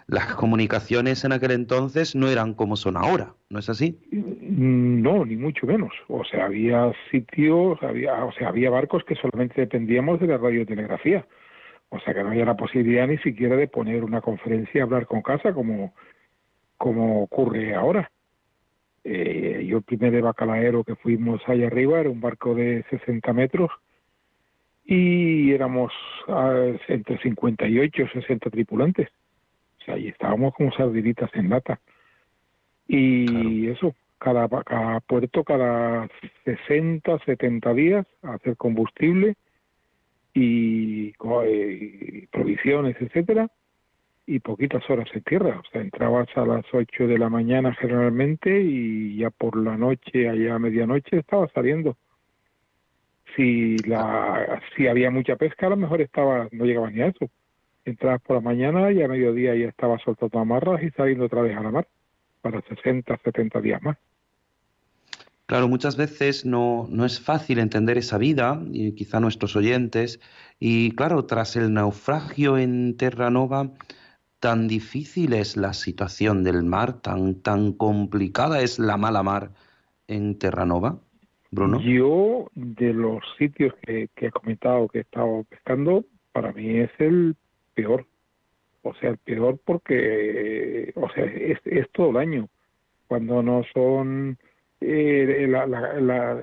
[0.07, 3.97] Las comunicaciones en aquel entonces no eran como son ahora, ¿no es así?
[4.11, 5.91] Mm, no, ni mucho menos.
[6.07, 11.25] O sea, había sitios, había, o sea, había barcos que solamente dependíamos de la radiotelegrafía.
[11.89, 15.07] O sea que no había la posibilidad ni siquiera de poner una conferencia y hablar
[15.07, 15.93] con casa como,
[16.77, 18.11] como ocurre ahora.
[19.03, 23.71] Eh, yo el primer bacalaero que fuimos allá arriba era un barco de 60 metros
[24.85, 25.91] y éramos
[26.27, 29.09] ah, entre 58 y 60 tripulantes.
[29.79, 31.79] O sea, y estábamos como sardinitas en lata.
[32.87, 36.07] Y eso, cada, cada puerto, cada
[36.43, 39.35] 60, 70 días, hacer combustible
[40.33, 41.13] y,
[41.45, 43.49] eh, provisiones, etcétera,
[44.25, 45.59] y poquitas horas en tierra.
[45.59, 50.29] O sea, entrabas a las 8 de la mañana generalmente y ya por la noche,
[50.29, 51.97] allá a medianoche, estabas saliendo.
[53.35, 57.29] Si, la, si había mucha pesca, a lo mejor estaba, no llegabas ni a eso.
[57.85, 61.55] Entrabas por la mañana y a mediodía ya estabas soltando amarras y saliendo otra vez
[61.57, 61.87] a la mar
[62.41, 63.97] para 60, 70 días más.
[65.49, 70.19] Claro, muchas veces no, no es fácil entender esa vida, y quizá nuestros oyentes,
[70.59, 73.71] y claro, tras el naufragio en Terranova,
[74.39, 79.49] tan difícil es la situación del mar, tan, tan complicada es la mala mar
[80.07, 80.99] en Terranova,
[81.49, 81.81] Bruno.
[81.81, 87.35] Yo, de los sitios que, he comentado que he estado pescando, para mí es el
[87.73, 88.05] peor.
[88.83, 92.49] O sea, el peor porque, o sea, es, es todo el año.
[93.07, 94.37] Cuando no son
[94.81, 95.47] eh,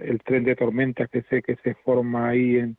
[0.03, 2.77] el tren de tormenta que se, que se forma ahí en,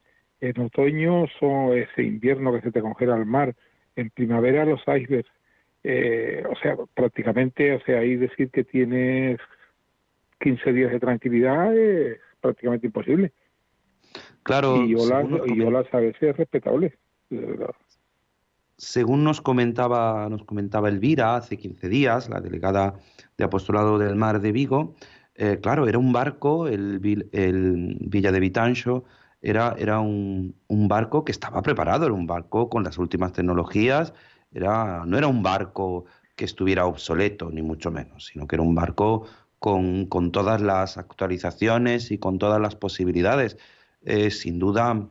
[0.60, 3.56] otoño, son ese invierno que se te congela el mar,
[3.96, 5.30] en primavera los icebergs,
[5.84, 9.40] eh, o sea, prácticamente, o sea, ahí decir que tienes
[10.40, 13.32] 15 días de tranquilidad es prácticamente imposible.
[14.44, 16.94] Claro, y olas, y olas a veces respetables.
[18.78, 23.00] Según nos comentaba, nos comentaba Elvira hace 15 días, la delegada
[23.38, 24.96] de Apostolado del Mar de Vigo,
[25.38, 29.04] eh, claro, era un barco, el, Vil- el Villa de Vitancho,
[29.42, 34.14] era, era un, un barco que estaba preparado, era un barco con las últimas tecnologías,
[34.54, 38.76] era, no era un barco que estuviera obsoleto, ni mucho menos, sino que era un
[38.76, 39.26] barco
[39.60, 43.58] con, con todas las actualizaciones y con todas las posibilidades.
[44.04, 45.10] Eh, sin duda,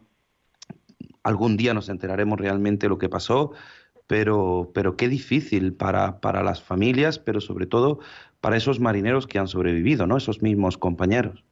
[1.23, 3.53] algún día nos enteraremos realmente lo que pasó,
[4.07, 8.01] pero, pero qué difícil para, para las familias, pero sobre todo
[8.41, 10.17] para esos marineros que han sobrevivido, ¿no?
[10.17, 11.45] Esos mismos compañeros.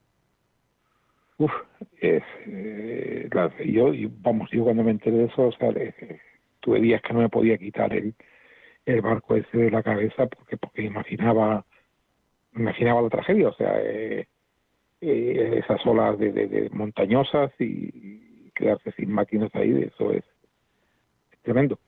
[1.38, 1.52] Uf,
[2.00, 6.20] es, eh, la- yo, vamos, yo cuando me enteré de eso, o sea, eh,
[6.60, 8.14] tuve días que no me podía quitar el,
[8.86, 11.64] el barco ese de la cabeza porque porque imaginaba
[12.54, 14.28] imaginaba la tragedia, o sea, eh,
[15.00, 20.24] eh, esas olas de, de- de montañosas y quedarse sin máquinas ahí, eso es,
[21.42, 21.80] tremendo.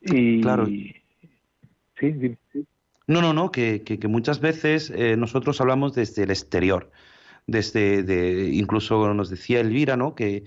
[0.00, 0.66] Y Claro.
[0.66, 2.38] sí, dime.
[3.12, 6.90] No, no, no, que, muchas veces eh, nosotros hablamos desde el exterior,
[7.46, 10.14] desde, de, incluso nos decía Elvira, ¿no?
[10.14, 10.44] Que,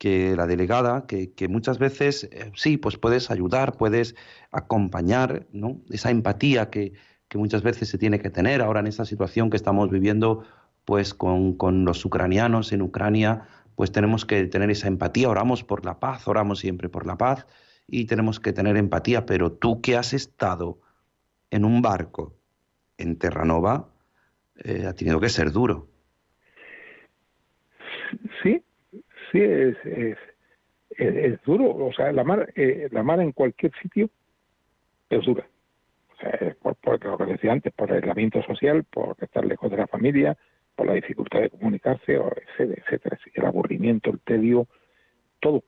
[0.00, 4.14] la delegada, que, muchas veces eh, sí, pues puedes ayudar, puedes
[4.50, 5.82] acompañar, ¿no?
[5.90, 6.94] Esa empatía que,
[7.28, 10.42] que muchas veces se tiene que tener ahora en esta situación que estamos viviendo,
[10.86, 15.84] pues con, con los ucranianos en Ucrania, pues tenemos que tener esa empatía, oramos por
[15.84, 17.46] la paz, oramos siempre por la paz
[17.86, 20.80] y tenemos que tener empatía, pero tú que has estado
[21.50, 22.34] en un barco
[22.98, 23.88] en Terranova,
[24.64, 25.88] eh, ha tenido que ser duro.
[28.42, 28.62] Sí,
[29.30, 29.76] sí, es,
[30.90, 31.74] es, duro.
[31.74, 34.08] O sea, la mar, eh, la mar en cualquier sitio
[35.10, 35.46] es dura.
[36.12, 39.70] O sea, por, por lo que decía antes, por el aislamiento social, por estar lejos
[39.70, 40.36] de la familia,
[40.74, 43.18] por la dificultad de comunicarse, etcétera, etcétera.
[43.34, 44.66] El aburrimiento, el tedio,
[45.40, 45.64] todo.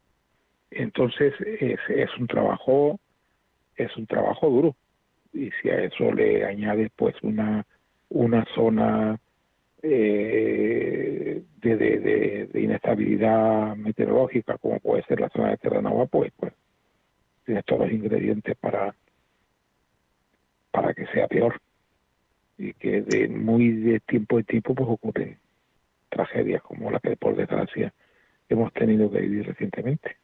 [0.71, 2.99] Entonces, es, es un trabajo,
[3.77, 4.77] es un trabajo duro.
[5.33, 7.65] Y si a eso le añades, pues, una,
[8.09, 9.19] una zona
[9.83, 16.53] eh, de, de, de, inestabilidad meteorológica como puede ser la zona de Terranova, pues, pues
[17.45, 18.95] tienes todos los ingredientes para
[20.71, 21.61] para que sea peor
[22.57, 25.39] y que de muy de tiempo en tiempo pues ocurren
[26.09, 27.93] tragedias como la que por desgracia
[28.49, 30.17] hemos tenido que vivir recientemente.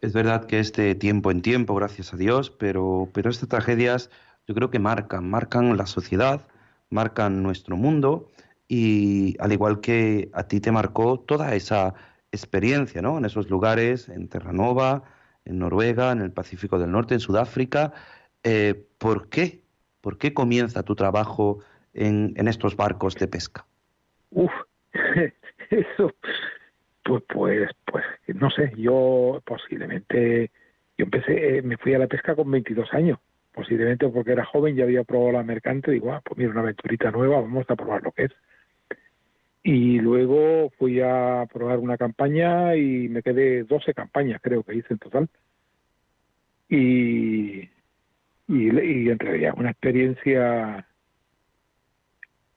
[0.00, 4.10] Es verdad que es de tiempo en tiempo, gracias a Dios, pero, pero estas tragedias
[4.46, 6.46] yo creo que marcan, marcan la sociedad,
[6.90, 8.30] marcan nuestro mundo
[8.68, 11.94] y al igual que a ti te marcó toda esa
[12.32, 13.18] experiencia, ¿no?
[13.18, 15.04] En esos lugares, en Terranova,
[15.44, 17.92] en Noruega, en el Pacífico del Norte, en Sudáfrica.
[18.42, 19.62] Eh, ¿Por qué?
[20.00, 21.60] ¿Por qué comienza tu trabajo
[21.94, 23.66] en, en estos barcos de pesca?
[24.30, 24.52] Uf,
[25.70, 26.12] eso,
[27.04, 30.50] pues, pues, pues, no sé, yo posiblemente,
[30.98, 33.18] yo empecé, eh, me fui a la pesca con 22 años,
[33.52, 37.10] posiblemente porque era joven, ya había probado la mercante, digo, ah, pues mira, una aventurita
[37.10, 38.32] nueva, vamos a probar lo que es.
[39.62, 44.92] Y luego fui a probar una campaña y me quedé 12 campañas, creo que hice
[44.94, 45.28] en total.
[46.68, 47.70] Y, y,
[48.48, 50.86] y en realidad una experiencia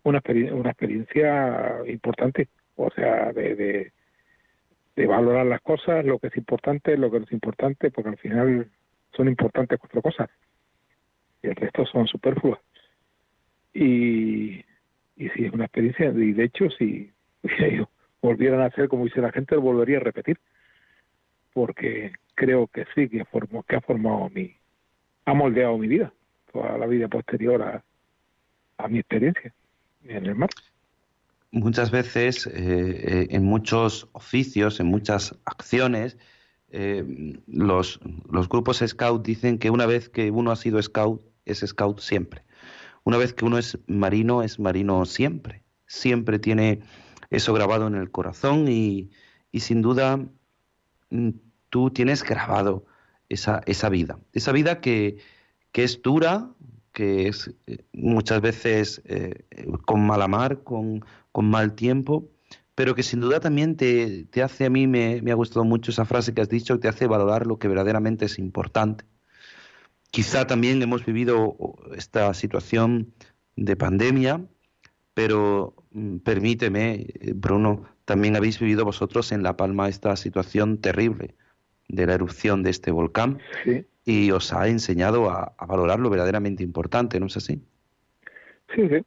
[0.08, 3.92] una, experiencia, una experiencia importante, o sea, de, de,
[4.98, 8.18] de, valorar las cosas, lo que es importante, lo que no es importante, porque al
[8.18, 8.70] final
[9.16, 10.30] son importantes cuatro cosas
[11.42, 12.60] y el resto son superfluas.
[13.74, 14.66] Y,
[15.16, 17.12] y sí, es una experiencia, y de hecho, si
[18.22, 20.40] volvieran a hacer como dice la gente, lo volvería a repetir,
[21.54, 24.56] porque creo que sí, que, formó, que ha formado mi,
[25.26, 26.12] ha moldeado mi vida,
[26.52, 27.84] toda la vida posterior a,
[28.78, 29.54] a mi experiencia
[30.06, 30.50] en el mar.
[31.52, 36.18] Muchas veces, eh, en muchos oficios, en muchas acciones,
[36.70, 41.64] eh, los, los, grupos scout dicen que una vez que uno ha sido scout, es
[41.66, 42.44] scout siempre.
[43.04, 45.64] Una vez que uno es marino, es marino siempre.
[45.86, 46.82] Siempre tiene
[47.30, 49.10] eso grabado en el corazón y,
[49.52, 50.20] y sin duda
[51.70, 52.86] tú tienes grabado
[53.30, 54.20] esa, esa vida.
[54.34, 55.18] Esa vida que,
[55.72, 56.50] que es dura,
[56.98, 57.52] que es
[57.94, 59.46] muchas veces eh,
[59.86, 62.32] con mala mar, con, con, mal tiempo,
[62.74, 65.92] pero que sin duda también te, te hace, a mí me, me, ha gustado mucho
[65.92, 69.06] esa frase que has dicho, te hace valorar lo que verdaderamente es importante.
[70.10, 71.56] Quizá también hemos vivido
[71.96, 73.14] esta situación
[73.56, 74.48] de pandemia,
[75.14, 81.36] pero mm, permíteme, Bruno, también habéis vivido vosotros en La Palma esta situación terrible
[81.88, 83.40] de la erupción de este volcán
[84.06, 87.62] y os ha enseñado a, valorar lo verdaderamente importante, ¿no es así?
[88.74, 89.06] Sí, sí.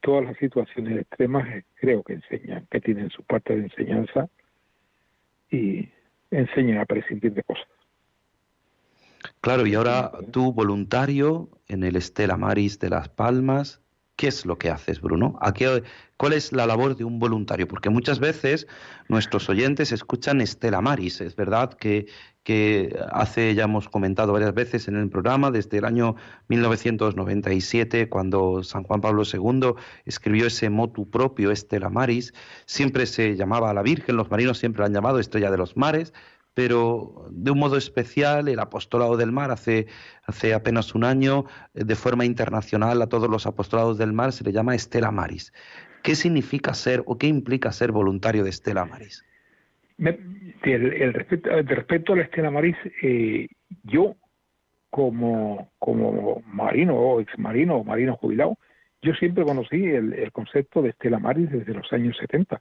[0.00, 4.28] Todas las situaciones extremas eh, creo que enseñan, que tienen su parte de enseñanza
[5.50, 5.88] y
[6.30, 7.66] enseñan a prescindir de cosas.
[9.40, 13.82] Claro, y ahora tú voluntario en el Estela Maris de Las Palmas,
[14.20, 15.38] ¿qué es lo que haces, Bruno?
[15.40, 15.82] ¿A qué,
[16.18, 17.66] ¿Cuál es la labor de un voluntario?
[17.66, 18.66] Porque muchas veces
[19.08, 21.22] nuestros oyentes escuchan Estela Maris.
[21.22, 22.04] Es verdad que,
[22.42, 26.16] que hace, ya hemos comentado varias veces en el programa, desde el año
[26.48, 29.72] 1997, cuando San Juan Pablo II
[30.04, 32.34] escribió ese motu propio, Estela Maris,
[32.66, 35.78] siempre se llamaba a la Virgen, los marinos siempre la han llamado Estrella de los
[35.78, 36.12] Mares,
[36.54, 39.86] pero de un modo especial el apostolado del mar hace,
[40.24, 41.44] hace apenas un año,
[41.74, 45.52] eh, de forma internacional a todos los apostolados del mar se le llama Estela Maris.
[46.02, 49.24] ¿Qué significa ser o qué implica ser voluntario de Estela Maris?
[49.98, 53.48] El, respecto, a la Estela Maris, eh,
[53.84, 54.16] yo
[54.88, 58.56] como, como marino o ex marino o marino jubilado,
[59.02, 62.60] yo siempre conocí el, el concepto de Estela Maris desde los años 70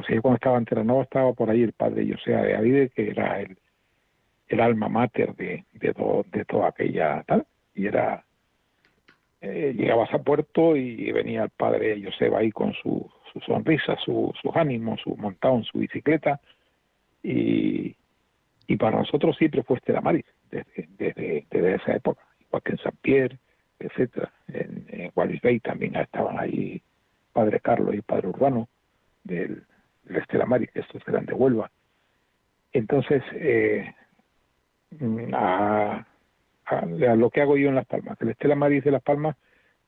[0.00, 2.88] o sea, yo cuando estaba en Terranova estaba por ahí el padre José de Avide,
[2.90, 3.56] que era el,
[4.48, 8.24] el alma mater de, de toda aquella tal, y era
[9.40, 14.32] eh, llegabas a puerto y venía el padre Joseba ahí con su, su sonrisa, su,
[14.40, 16.40] sus ánimos, su montado su bicicleta
[17.22, 17.96] y,
[18.66, 22.78] y para nosotros siempre fue Estela Maris desde, desde, desde, esa época, igual que en
[22.78, 23.38] San Pierre,
[23.78, 26.82] etcétera, en, en Wallis Bay también estaban ahí
[27.32, 28.68] Padre Carlos y Padre Urbano
[29.24, 29.62] del,
[30.08, 31.70] el Estela Maris, que estos eran de Huelva.
[32.72, 33.94] Entonces, eh,
[35.32, 36.06] a,
[37.16, 39.36] lo que hago yo en Las Palmas, el Estela Maris de Las Palmas,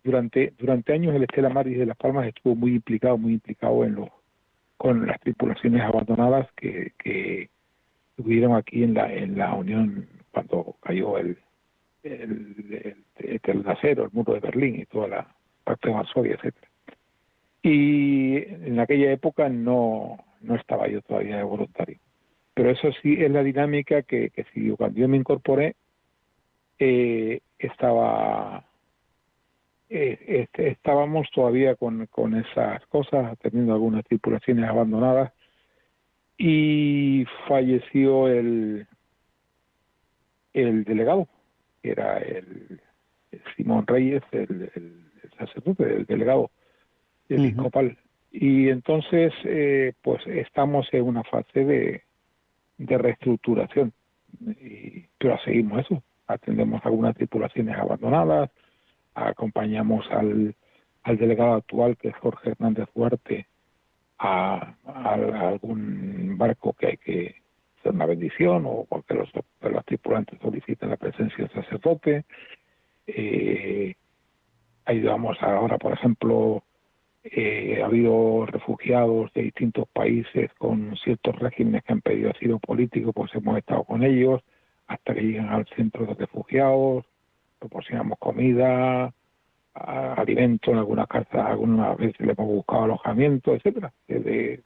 [0.02, 3.94] durante, durante años el Estela Maris de Las Palmas estuvo muy implicado, muy implicado en
[3.96, 4.08] los
[4.76, 7.50] con las tripulaciones abandonadas que, que
[8.16, 11.38] tuvieron aquí en la en la Unión cuando cayó el
[12.02, 16.71] el, el, el, acero, el muro de Berlín y toda la parte de Varsovia, etcétera.
[17.62, 21.98] Y en aquella época no, no estaba yo todavía de voluntario.
[22.54, 25.76] Pero eso sí es la dinámica que, que si cuando yo me incorporé,
[26.78, 28.64] eh, estaba
[29.94, 35.32] eh, este, estábamos todavía con, con esas cosas, teniendo algunas tripulaciones abandonadas,
[36.38, 38.86] y falleció el,
[40.54, 41.28] el delegado,
[41.82, 42.80] que era el,
[43.54, 46.50] Simón Reyes, el, el, sacerdote, el delegado
[47.32, 47.96] episcopal.
[48.30, 52.02] Y entonces, eh, pues estamos en una fase de,
[52.78, 53.92] de reestructuración.
[54.40, 56.02] Y, pero seguimos eso.
[56.26, 58.50] Atendemos algunas tripulaciones abandonadas,
[59.14, 60.54] acompañamos al,
[61.02, 63.46] al delegado actual, que es Jorge Hernández Duarte,
[64.18, 67.34] a, algún barco que hay que
[67.78, 69.28] hacer una bendición o porque los,
[69.60, 72.24] los tripulantes solicitan la presencia del sacerdote.
[73.06, 73.94] Eh,
[74.84, 76.62] ayudamos ahora, por ejemplo,
[77.24, 83.12] eh, ha habido refugiados de distintos países con ciertos regímenes que han pedido asilo político,
[83.12, 84.42] pues hemos estado con ellos
[84.88, 87.04] hasta que llegan al centro de refugiados,
[87.60, 89.14] proporcionamos comida,
[89.74, 93.92] alimento en algunas casas, algunas veces le hemos buscado alojamiento, etcétera.
[94.08, 94.60] De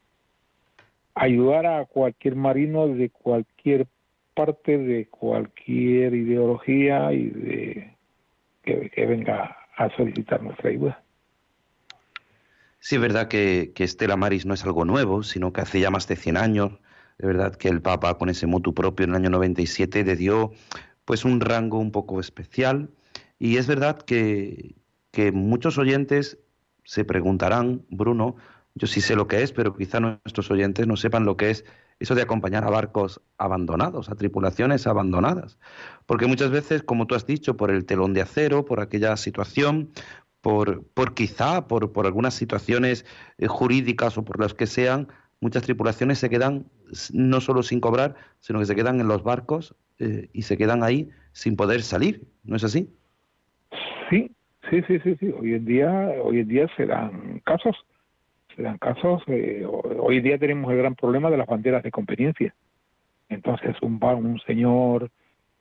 [1.14, 3.86] ayudar a cualquier marino de cualquier
[4.34, 7.96] parte, de cualquier ideología y de
[8.62, 11.05] que venga a solicitar nuestra ayuda.
[12.78, 16.06] Sí, es verdad que, Estela Maris no es algo nuevo, sino que hace ya más
[16.08, 16.72] de 100 años,
[17.18, 20.52] de verdad que el Papa con ese motu propio en el año 97 le dio
[21.04, 22.90] pues un rango un poco especial
[23.38, 24.76] y es verdad que,
[25.10, 26.38] que muchos oyentes
[26.84, 28.36] se preguntarán, Bruno,
[28.74, 31.64] yo sí sé lo que es, pero quizá nuestros oyentes no sepan lo que es
[31.98, 35.58] eso de acompañar a barcos abandonados, a tripulaciones abandonadas.
[36.04, 39.90] Porque muchas veces, como tú has dicho, por el telón de acero, por aquella situación,
[40.46, 43.04] por, por quizá, por, por algunas situaciones
[43.36, 45.08] eh, jurídicas o por las que sean,
[45.40, 46.66] muchas tripulaciones se quedan
[47.12, 50.84] no solo sin cobrar, sino que se quedan en los barcos eh, y se quedan
[50.84, 52.88] ahí sin poder salir, ¿no es así?
[54.08, 54.30] Sí,
[54.70, 55.34] sí, sí, sí, sí.
[55.36, 55.90] Hoy en día,
[56.22, 57.74] hoy en día se dan casos,
[58.54, 59.24] se casos.
[59.26, 62.54] Eh, hoy en día tenemos el gran problema de las banderas de conveniencia.
[63.28, 65.10] Entonces un un señor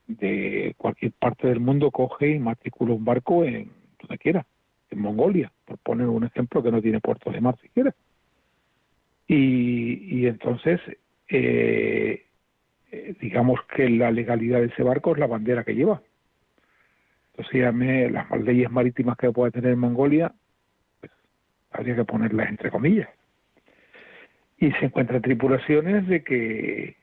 [0.05, 4.45] de cualquier parte del mundo coge y matricula un barco en donde quiera
[4.89, 7.93] en Mongolia, por poner un ejemplo que no tiene puertos de mar siquiera.
[9.27, 10.79] Y, y entonces,
[11.29, 12.25] eh,
[12.91, 16.01] eh, digamos que la legalidad de ese barco es la bandera que lleva.
[17.31, 20.31] Entonces, las leyes marítimas que pueda tener Mongolia,
[20.99, 21.11] pues
[21.71, 23.09] habría que ponerlas entre comillas.
[24.57, 26.95] Y se encuentran tripulaciones de que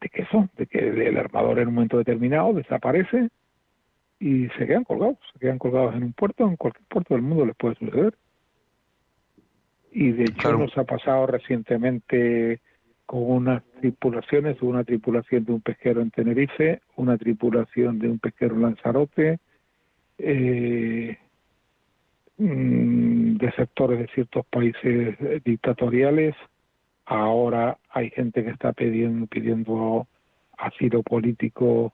[0.00, 3.28] de que eso, de que el armador en un momento determinado desaparece
[4.18, 7.46] y se quedan colgados, se quedan colgados en un puerto, en cualquier puerto del mundo
[7.46, 8.14] les puede suceder.
[9.92, 10.58] Y de hecho Claro.
[10.58, 12.60] nos ha pasado recientemente
[13.06, 18.54] con unas tripulaciones, una tripulación de un pesquero en Tenerife, una tripulación de un pesquero
[18.54, 19.38] en Lanzarote,
[20.18, 21.18] eh,
[22.38, 26.34] mm, de sectores de ciertos países eh, dictatoriales.
[27.04, 30.06] Ahora hay gente que está pidiendo, pidiendo
[30.56, 31.92] asilo político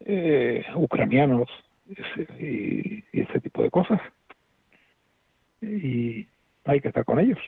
[0.00, 1.48] eh, ucranianos
[2.38, 4.00] y, ese tipo de cosas.
[5.60, 6.26] Y
[6.64, 7.38] hay que estar con ellos.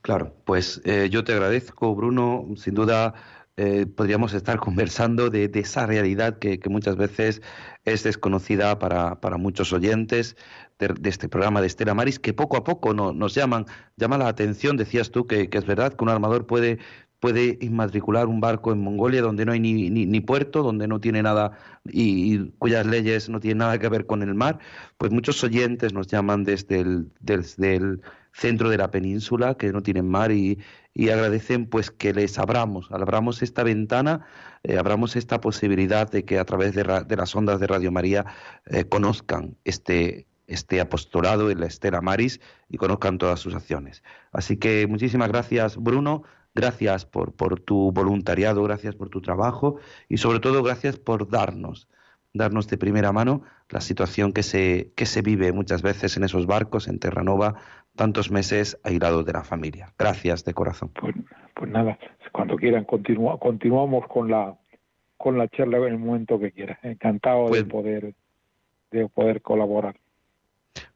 [0.00, 2.46] Claro, pues eh, yo te agradezco, Bruno.
[2.56, 3.14] Sin duda
[3.56, 7.42] eh, podríamos estar conversando de, esa realidad que, muchas veces
[7.84, 10.36] es desconocida para, para muchos oyentes
[10.78, 14.28] de, este programa de Estela Maris, que poco a poco no- nos llaman, llama la
[14.28, 14.76] atención.
[14.76, 16.78] Decías tú que es verdad que un armador puede
[17.22, 20.98] puede inmatricular un barco en Mongolia donde no hay ni, ni, ni puerto, donde no
[20.98, 21.52] tiene nada
[21.84, 24.58] y, cuyas leyes no tienen nada que ver con el mar,
[24.98, 28.00] pues muchos oyentes nos llaman desde el, desde el
[28.32, 30.58] centro de la península que no tienen mar y,
[30.94, 34.26] y agradecen pues que les abramos, abramos esta ventana,
[34.64, 37.92] eh, abramos esta posibilidad de que a través de, ra- de las ondas de Radio
[37.92, 38.26] María
[38.66, 44.02] eh, conozcan este este apostolado en la Estela Maris y conozcan todas sus acciones.
[44.32, 46.24] Así que muchísimas gracias, Bruno.
[46.54, 49.76] Gracias por, por tu voluntariado, gracias por tu trabajo
[50.08, 51.88] y sobre todo gracias por darnos,
[52.34, 56.46] darnos de primera mano la situación que se, que se vive muchas veces en esos
[56.46, 57.54] barcos en Terranova,
[57.96, 59.94] tantos meses aislados de la familia.
[59.98, 60.90] Gracias de corazón.
[61.00, 61.14] Pues,
[61.54, 61.98] pues nada,
[62.32, 64.58] cuando quieran continua, continuamos con la
[65.16, 66.78] con la charla en el momento que quieran.
[66.82, 68.14] Encantado Pues- de poder
[68.90, 69.96] de poder colaborar.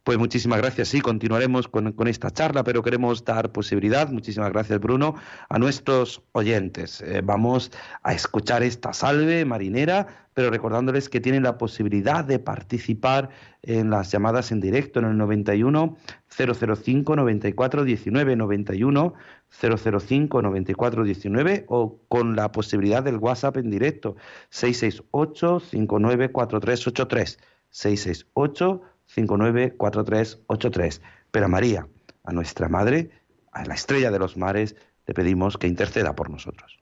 [0.07, 0.87] Pues muchísimas gracias.
[0.87, 5.17] Sí, continuaremos con, con esta charla, pero queremos dar posibilidad, muchísimas gracias Bruno,
[5.49, 7.01] a nuestros oyentes.
[7.01, 7.73] Eh, vamos
[8.05, 13.31] a escuchar esta salve marinera, pero recordándoles que tienen la posibilidad de participar
[13.63, 15.97] en las llamadas en directo en el 91
[16.29, 19.15] 005 94 19 91
[19.51, 24.15] 005 94 19 o con la posibilidad del WhatsApp en directo
[24.51, 27.41] 668 594383
[27.71, 28.83] 668
[29.17, 31.01] 594383.
[31.31, 31.89] Pero a María,
[32.25, 33.11] a nuestra Madre,
[33.53, 36.79] a la estrella de los mares, le pedimos que interceda por nosotros.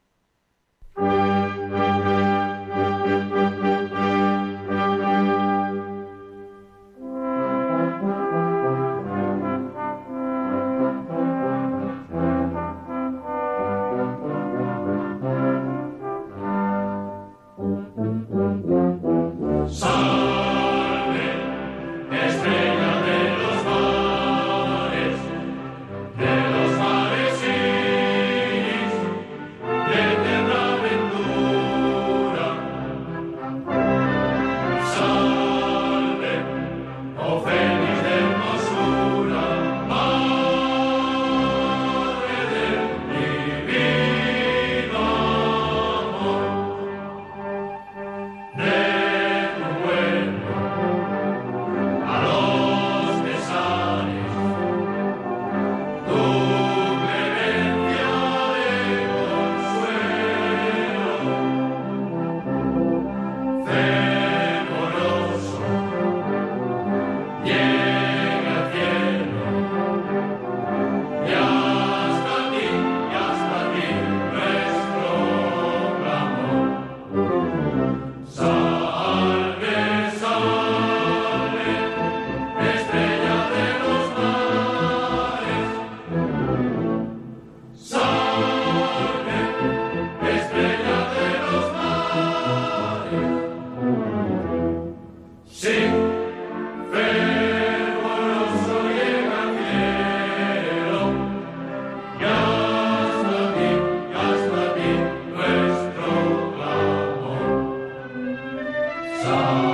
[109.25, 109.74] Salve,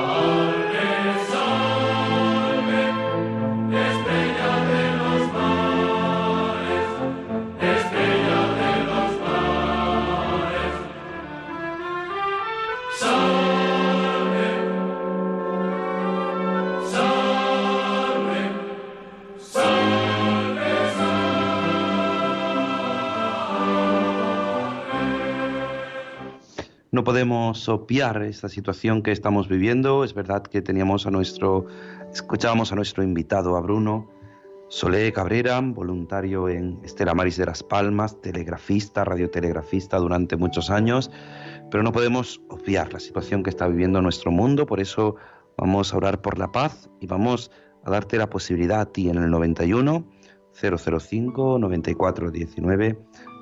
[27.50, 30.04] podemos obviar esta situación que estamos viviendo.
[30.04, 31.66] Es verdad que teníamos a nuestro,
[32.12, 34.08] escuchábamos a nuestro invitado, a Bruno,
[34.68, 41.10] Solé Cabrera, voluntario en Estela Maris de las Palmas, telegrafista, radiotelegrafista durante muchos años,
[41.72, 45.16] pero no podemos obviar la situación que está viviendo nuestro mundo, por eso
[45.58, 47.50] vamos a orar por la paz y vamos
[47.82, 50.04] a darte la posibilidad a ti en el 91
[50.52, 52.96] 005 9419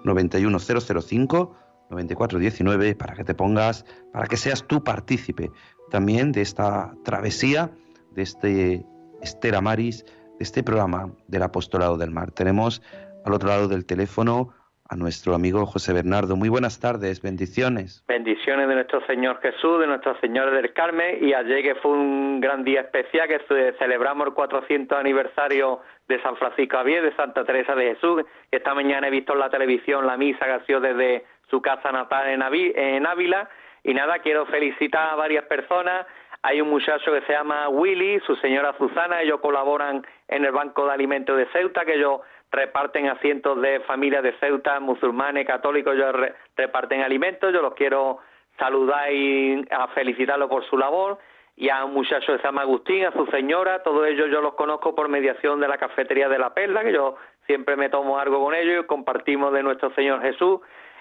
[0.05, 5.51] 91005 9419 para que te pongas, para que seas tú partícipe
[5.91, 7.71] también de esta travesía,
[8.13, 8.85] de este
[9.23, 12.31] Estera Maris, de este programa del Apostolado del Mar.
[12.31, 12.83] Tenemos
[13.25, 14.55] al otro lado del teléfono
[14.89, 16.35] a nuestro amigo José Bernardo.
[16.37, 18.03] Muy buenas tardes, bendiciones.
[18.09, 22.41] Bendiciones de nuestro Señor Jesús, de Nuestra Señora del Carmen, y ayer que fue un
[22.41, 27.75] gran día especial, que celebramos el 400 aniversario de San Francisco Javier, de Santa Teresa
[27.75, 28.25] de Jesús.
[28.51, 31.91] Esta mañana he visto en la televisión la misa que ha sido desde su casa
[31.93, 33.49] natal en, Ávila,
[33.83, 36.07] y nada, quiero felicitar a varias personas.
[36.43, 40.87] Hay un muchacho que se llama Willy, su señora Susana, ellos colaboran en el Banco
[40.87, 42.21] de Alimentos de Ceuta, que ellos
[42.51, 46.15] reparten a cientos de familias de Ceuta, musulmanes, católicos, ellos
[46.57, 48.19] reparten alimentos, yo los quiero
[48.59, 51.19] saludar y a felicitarlo por su labor.
[51.57, 54.95] Y a un muchacho se llama Agustín, a su señora, todos ellos yo los conozco
[54.95, 58.55] por mediación de la cafetería de la Perla, que yo siempre me tomo algo con
[58.55, 60.61] ellos y compartimos de nuestro Señor Jesús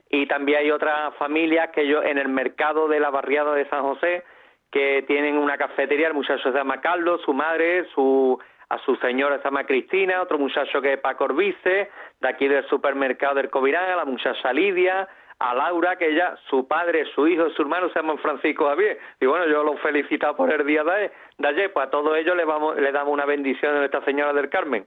[0.10, 3.82] y también hay otras familias que yo en el mercado de la barriada de San
[3.82, 4.24] José
[4.72, 8.40] que tienen una cafetería, el muchacho se llama Carlos, su madre, su
[8.70, 11.90] a su señora se llama Cristina, otro muchacho que es Paco Orbice,
[12.20, 15.08] de aquí del supermercado del Covirán, a la muchacha Lidia,
[15.40, 19.00] a Laura, que ella, su padre, su hijo, su hermano se llaman Francisco Javier.
[19.22, 21.12] Y bueno, yo los felicito por el día de,
[21.48, 24.50] ayer, pues a todos ellos le, vamos, le damos una bendición de Nuestra Señora del
[24.50, 24.86] Carmen.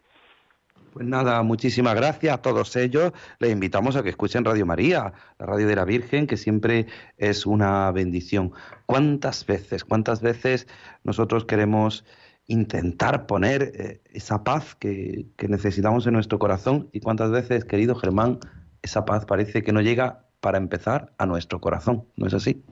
[0.93, 3.13] Pues nada, muchísimas gracias a todos ellos.
[3.39, 6.87] Les invitamos a que escuchen Radio María, la radio de la Virgen, que siempre
[7.17, 8.53] es una bendición.
[8.87, 10.67] ¿Cuántas veces, cuántas veces
[11.05, 12.05] nosotros queremos
[12.49, 17.95] intentar poner eh, esa paz que, que, necesitamos en nuestro corazón y cuántas veces, querido
[17.95, 18.41] Germán,
[18.83, 22.65] esa paz parece que no llega para empezar a nuestro corazón, ¿no es así?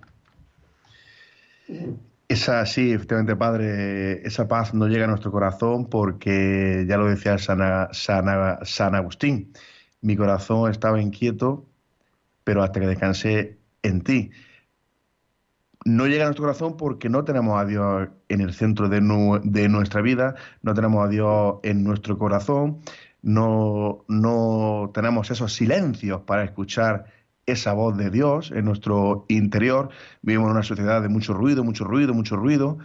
[2.28, 7.38] Esa, sí, efectivamente, Padre, esa paz no llega a nuestro corazón porque, ya lo decía
[7.38, 9.54] San, San, Agustín,
[10.02, 11.66] mi corazón estaba inquieto,
[12.44, 14.30] pero hasta que descansé en ti.
[15.86, 19.00] No llega a nuestro corazón porque no tenemos a Dios en el centro de,
[19.44, 22.80] de nuestra vida, no tenemos a Dios en nuestro corazón,
[23.22, 27.06] no, no tenemos esos silencios para escuchar
[27.48, 29.88] esa voz de Dios en nuestro interior.
[30.22, 32.78] Vivimos en una sociedad de mucho ruido, mucho ruido, mucho ruido.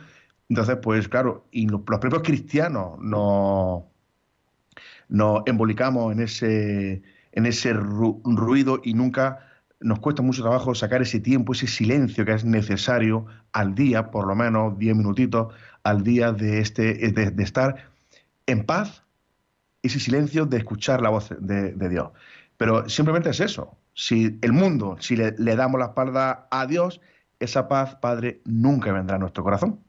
[0.50, 3.84] Entonces, pues claro, y los, propios cristianos nos,
[5.10, 7.02] nos embolicamos en ese,
[7.34, 9.40] en ese ruido y nunca
[9.82, 14.28] nos cuesta mucho trabajo sacar ese tiempo, ese silencio que es necesario al día, por
[14.28, 15.54] lo menos 10 minutitos
[15.84, 17.90] al día de, este, de, estar
[18.46, 19.04] en paz,
[19.82, 22.12] ese silencio de escuchar la voz de, de Dios.
[22.64, 27.02] Pero simplemente es eso, si el mundo, si le, damos la espalda a Dios,
[27.42, 29.82] esa paz, Padre, nunca vendrá a nuestro corazón.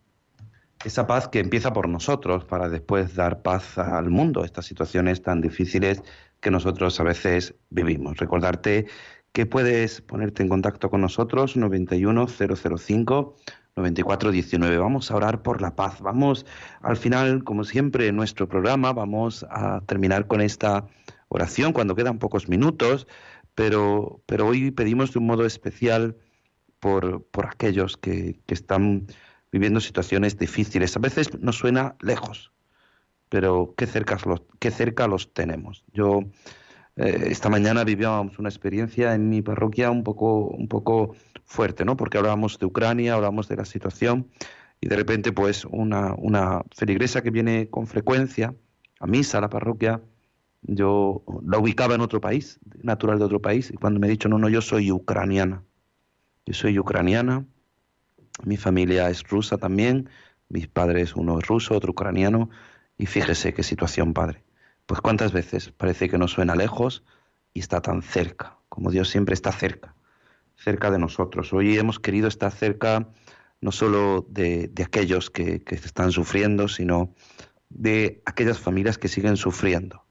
[0.85, 5.41] Esa paz que empieza por nosotros para después dar paz al mundo, estas situaciones tan
[5.41, 6.03] difíciles
[6.41, 8.17] que nosotros a veces vivimos.
[8.17, 8.87] Recordarte
[9.31, 13.37] que puedes ponerte en contacto con nosotros, 91005
[13.77, 14.79] 9419.
[14.79, 16.01] Vamos a orar por la paz.
[16.01, 16.45] Vamos,
[16.81, 20.89] al final, como siempre en nuestro programa, vamos a terminar con esta
[21.35, 23.07] oración cuando quedan pocos minutos
[23.55, 26.17] pero, pero hoy pedimos de un modo especial
[26.81, 29.07] por, por aquellos que, que, están
[29.53, 30.97] viviendo situaciones difíciles.
[30.97, 32.53] A veces nos suena lejos,
[33.29, 35.85] pero qué cerca los, qué cerca los tenemos.
[35.93, 36.21] Yo
[36.97, 41.15] eh, esta mañana vivíamos una experiencia en mi parroquia un poco, un poco
[41.45, 41.97] fuerte, ¿no?
[41.97, 44.29] Porque hablábamos de Ucrania, hablábamos de la situación
[44.81, 48.55] y de repente pues una, una feligresa que viene con frecuencia
[48.99, 50.03] a misa a la parroquia
[50.67, 54.29] yo la ubicaba en otro país, natural de otro país, y cuando me he dicho,
[54.29, 55.63] no, no, yo soy ucraniana.
[56.47, 57.47] Yo soy ucraniana,
[58.45, 60.09] mi familia es rusa también,
[60.49, 62.51] mis padres, uno es ruso, otro ucraniano,
[62.99, 64.45] y fíjese qué situación, padre.
[64.87, 67.03] Pues cuántas veces parece que nos suena lejos
[67.55, 69.95] y está tan cerca, como Dios siempre está cerca,
[70.57, 71.53] cerca de nosotros.
[71.53, 73.09] Hoy hemos querido estar cerca
[73.61, 77.15] no solo de, aquellos que, que están sufriendo, sino
[77.71, 80.04] de aquellas familias que siguen sufriendo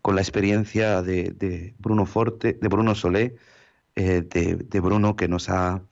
[0.00, 3.36] con la experiencia de, Bruno Forte, de Bruno Solé,
[3.94, 5.82] eh, de, Bruno que nos ha,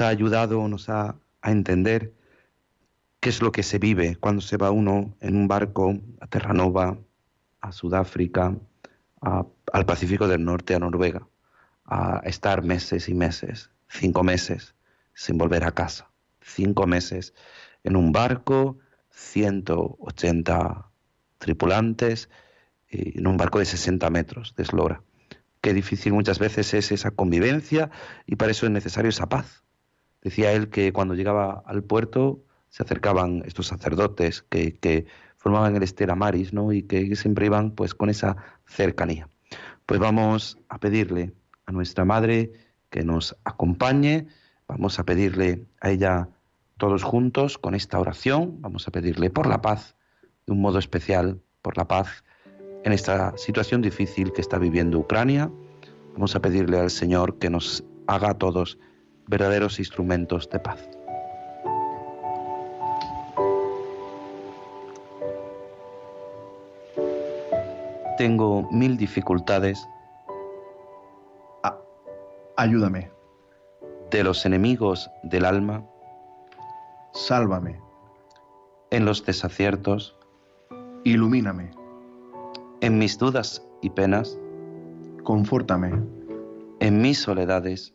[0.00, 2.12] ayudado, nos ha a entender
[3.20, 6.98] qué es lo que se vive cuando se va uno en un barco a Terranova,
[7.60, 8.56] a Sudáfrica,
[9.20, 11.26] al Pacífico del Norte, a Noruega,
[11.84, 14.74] a estar meses y meses, cinco meses,
[15.14, 16.10] sin volver a casa,
[16.40, 17.34] cinco meses
[17.84, 18.78] en un barco,
[19.10, 20.90] 180
[21.38, 22.28] tripulantes
[22.90, 25.02] en un barco de 60 metros de eslora.
[25.60, 27.90] Qué difícil muchas veces es esa convivencia
[28.26, 29.64] y para eso es necesario esa paz.
[30.22, 35.82] Decía él que cuando llegaba al puerto se acercaban estos sacerdotes que, que formaban el
[35.82, 36.72] Estela Maris, ¿no?
[36.72, 38.36] Y que siempre iban pues con esa
[38.66, 39.28] cercanía.
[39.86, 41.32] Pues vamos a pedirle
[41.66, 42.52] a nuestra madre
[42.90, 44.26] que nos acompañe,
[44.66, 46.28] vamos a pedirle a ella
[46.76, 49.96] todos juntos con esta oración, vamos a pedirle por la paz,
[50.46, 52.24] de un modo especial, por la paz
[52.84, 55.50] en esta situación difícil que está viviendo Ucrania.
[56.14, 58.78] Vamos a pedirle al Señor que nos haga a todos
[59.26, 60.88] verdaderos instrumentos de paz.
[68.16, 69.88] Tengo mil dificultades.
[72.56, 73.12] ayúdame.
[74.10, 75.84] De los enemigos del alma.
[77.12, 77.80] Sálvame.
[78.90, 80.16] En los desaciertos.
[81.04, 81.77] Ilumíname.
[82.80, 84.38] En mis dudas y penas.
[85.24, 85.92] Confórtame.
[86.78, 87.92] En mis soledades.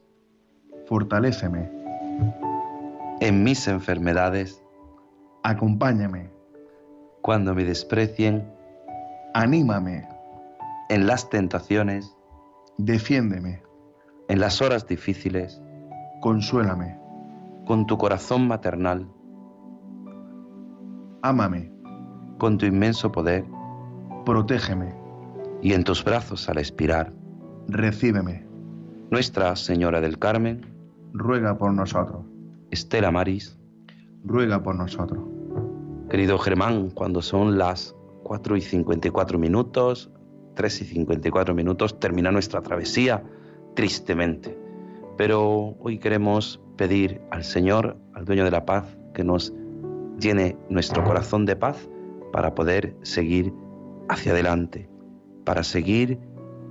[0.88, 1.72] Fortaléceme.
[3.22, 4.62] En mis enfermedades.
[5.44, 6.30] Acompáñame.
[7.22, 8.46] Cuando me desprecien.
[9.34, 10.06] Anímame.
[10.90, 12.18] En las tentaciones.
[12.78, 13.64] Defiéndeme.
[14.28, 15.62] En las horas difíciles.
[16.20, 17.00] Consuélame.
[17.66, 19.08] Con tu corazón maternal.
[21.22, 21.72] Ámame.
[22.38, 23.46] Con tu inmenso poder.
[24.26, 24.96] Protégeme.
[25.62, 27.14] Y en tus brazos al expirar.
[27.68, 28.46] Recíbeme.
[29.12, 30.66] Nuestra Señora del Carmen.
[31.14, 32.26] Ruega por nosotros.
[32.72, 33.58] Estela Maris.
[34.24, 35.24] Ruega por nosotros.
[36.10, 40.10] Querido Germán, cuando son las 4 y 54 minutos,
[40.56, 43.24] 3 y 54 minutos, termina nuestra travesía,
[43.76, 44.58] tristemente.
[45.18, 49.54] Pero hoy queremos pedir al Señor, al dueño de la paz, que nos
[50.20, 51.90] llene nuestro corazón de paz
[52.32, 53.54] para poder seguir
[54.14, 54.88] hacia adelante,
[55.44, 56.20] para seguir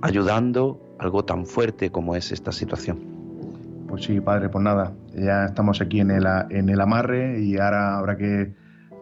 [0.01, 2.99] ayudando algo tan fuerte como es esta situación.
[3.87, 7.97] Pues sí, padre, pues nada, ya estamos aquí en el, en el amarre y ahora
[7.97, 8.53] habrá que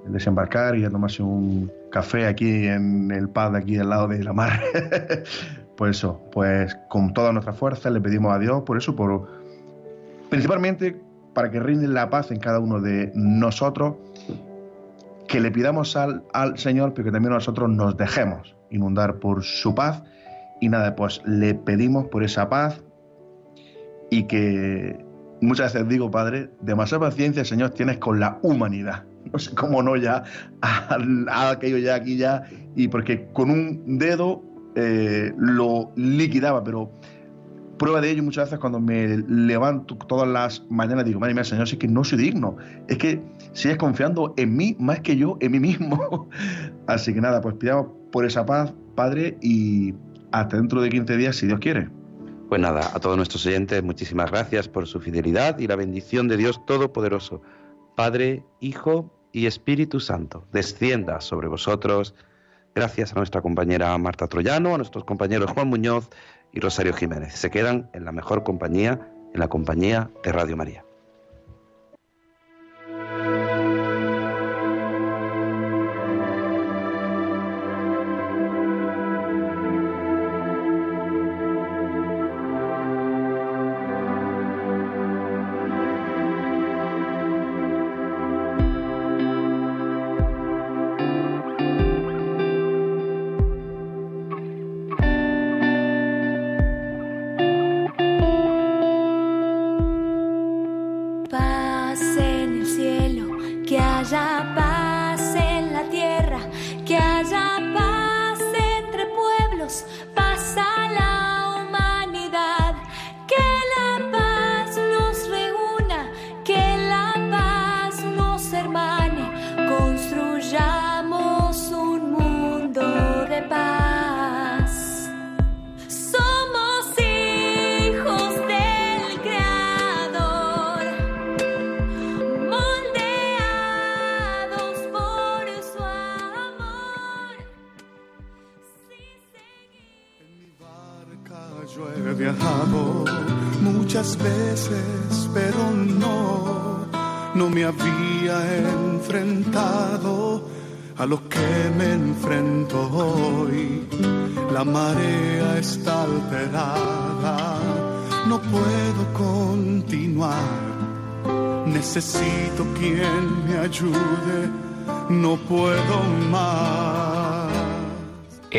[0.07, 4.61] desembarcar y a tomarse un café aquí en el de aquí al lado del amarre.
[5.77, 9.27] pues eso, pues con toda nuestra fuerza le pedimos a Dios por eso, por
[10.29, 10.99] principalmente
[11.33, 13.95] para que reine la paz en cada uno de nosotros,
[15.31, 19.73] que le pidamos al, al Señor, pero que también nosotros nos dejemos inundar por su
[19.73, 20.03] paz.
[20.59, 22.83] Y nada, pues le pedimos por esa paz
[24.09, 25.03] y que
[25.39, 29.05] muchas veces digo, Padre, demasiada paciencia, Señor, tienes con la humanidad.
[29.31, 30.23] No sé cómo no ya,
[30.61, 32.43] a, aquello ya aquí ya,
[32.75, 34.43] y porque con un dedo
[34.75, 36.91] eh, lo liquidaba, pero
[37.81, 41.67] prueba de ello muchas veces cuando me levanto todas las mañanas digo, madre mía, Señor,
[41.67, 42.55] es que no soy digno,
[42.87, 43.19] es que
[43.53, 46.29] sigues confiando en mí más que yo en mí mismo.
[46.87, 49.95] Así que nada, pues pidamos por esa paz, Padre, y
[50.31, 51.89] hasta dentro de 15 días, si Dios quiere.
[52.49, 56.37] Pues nada, a todos nuestros oyentes, muchísimas gracias por su fidelidad y la bendición de
[56.37, 57.41] Dios Todopoderoso,
[57.95, 62.13] Padre, Hijo y Espíritu Santo, descienda sobre vosotros.
[62.75, 66.09] Gracias a nuestra compañera Marta Troyano, a nuestros compañeros Juan Muñoz
[66.51, 67.33] y Rosario Jiménez.
[67.33, 70.85] Se quedan en la mejor compañía, en la compañía de Radio María.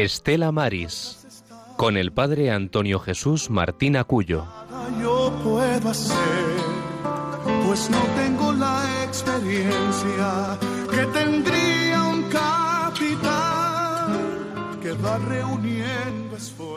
[0.03, 1.45] Estela Maris,
[1.77, 4.45] con el padre Antonio Jesús Martín Acuyo.
[5.01, 6.17] yo puedo hacer,
[7.65, 10.59] pues no tengo la experiencia
[10.91, 14.19] que tendría un capitán
[14.83, 16.72] que va reuniendo esfuerzos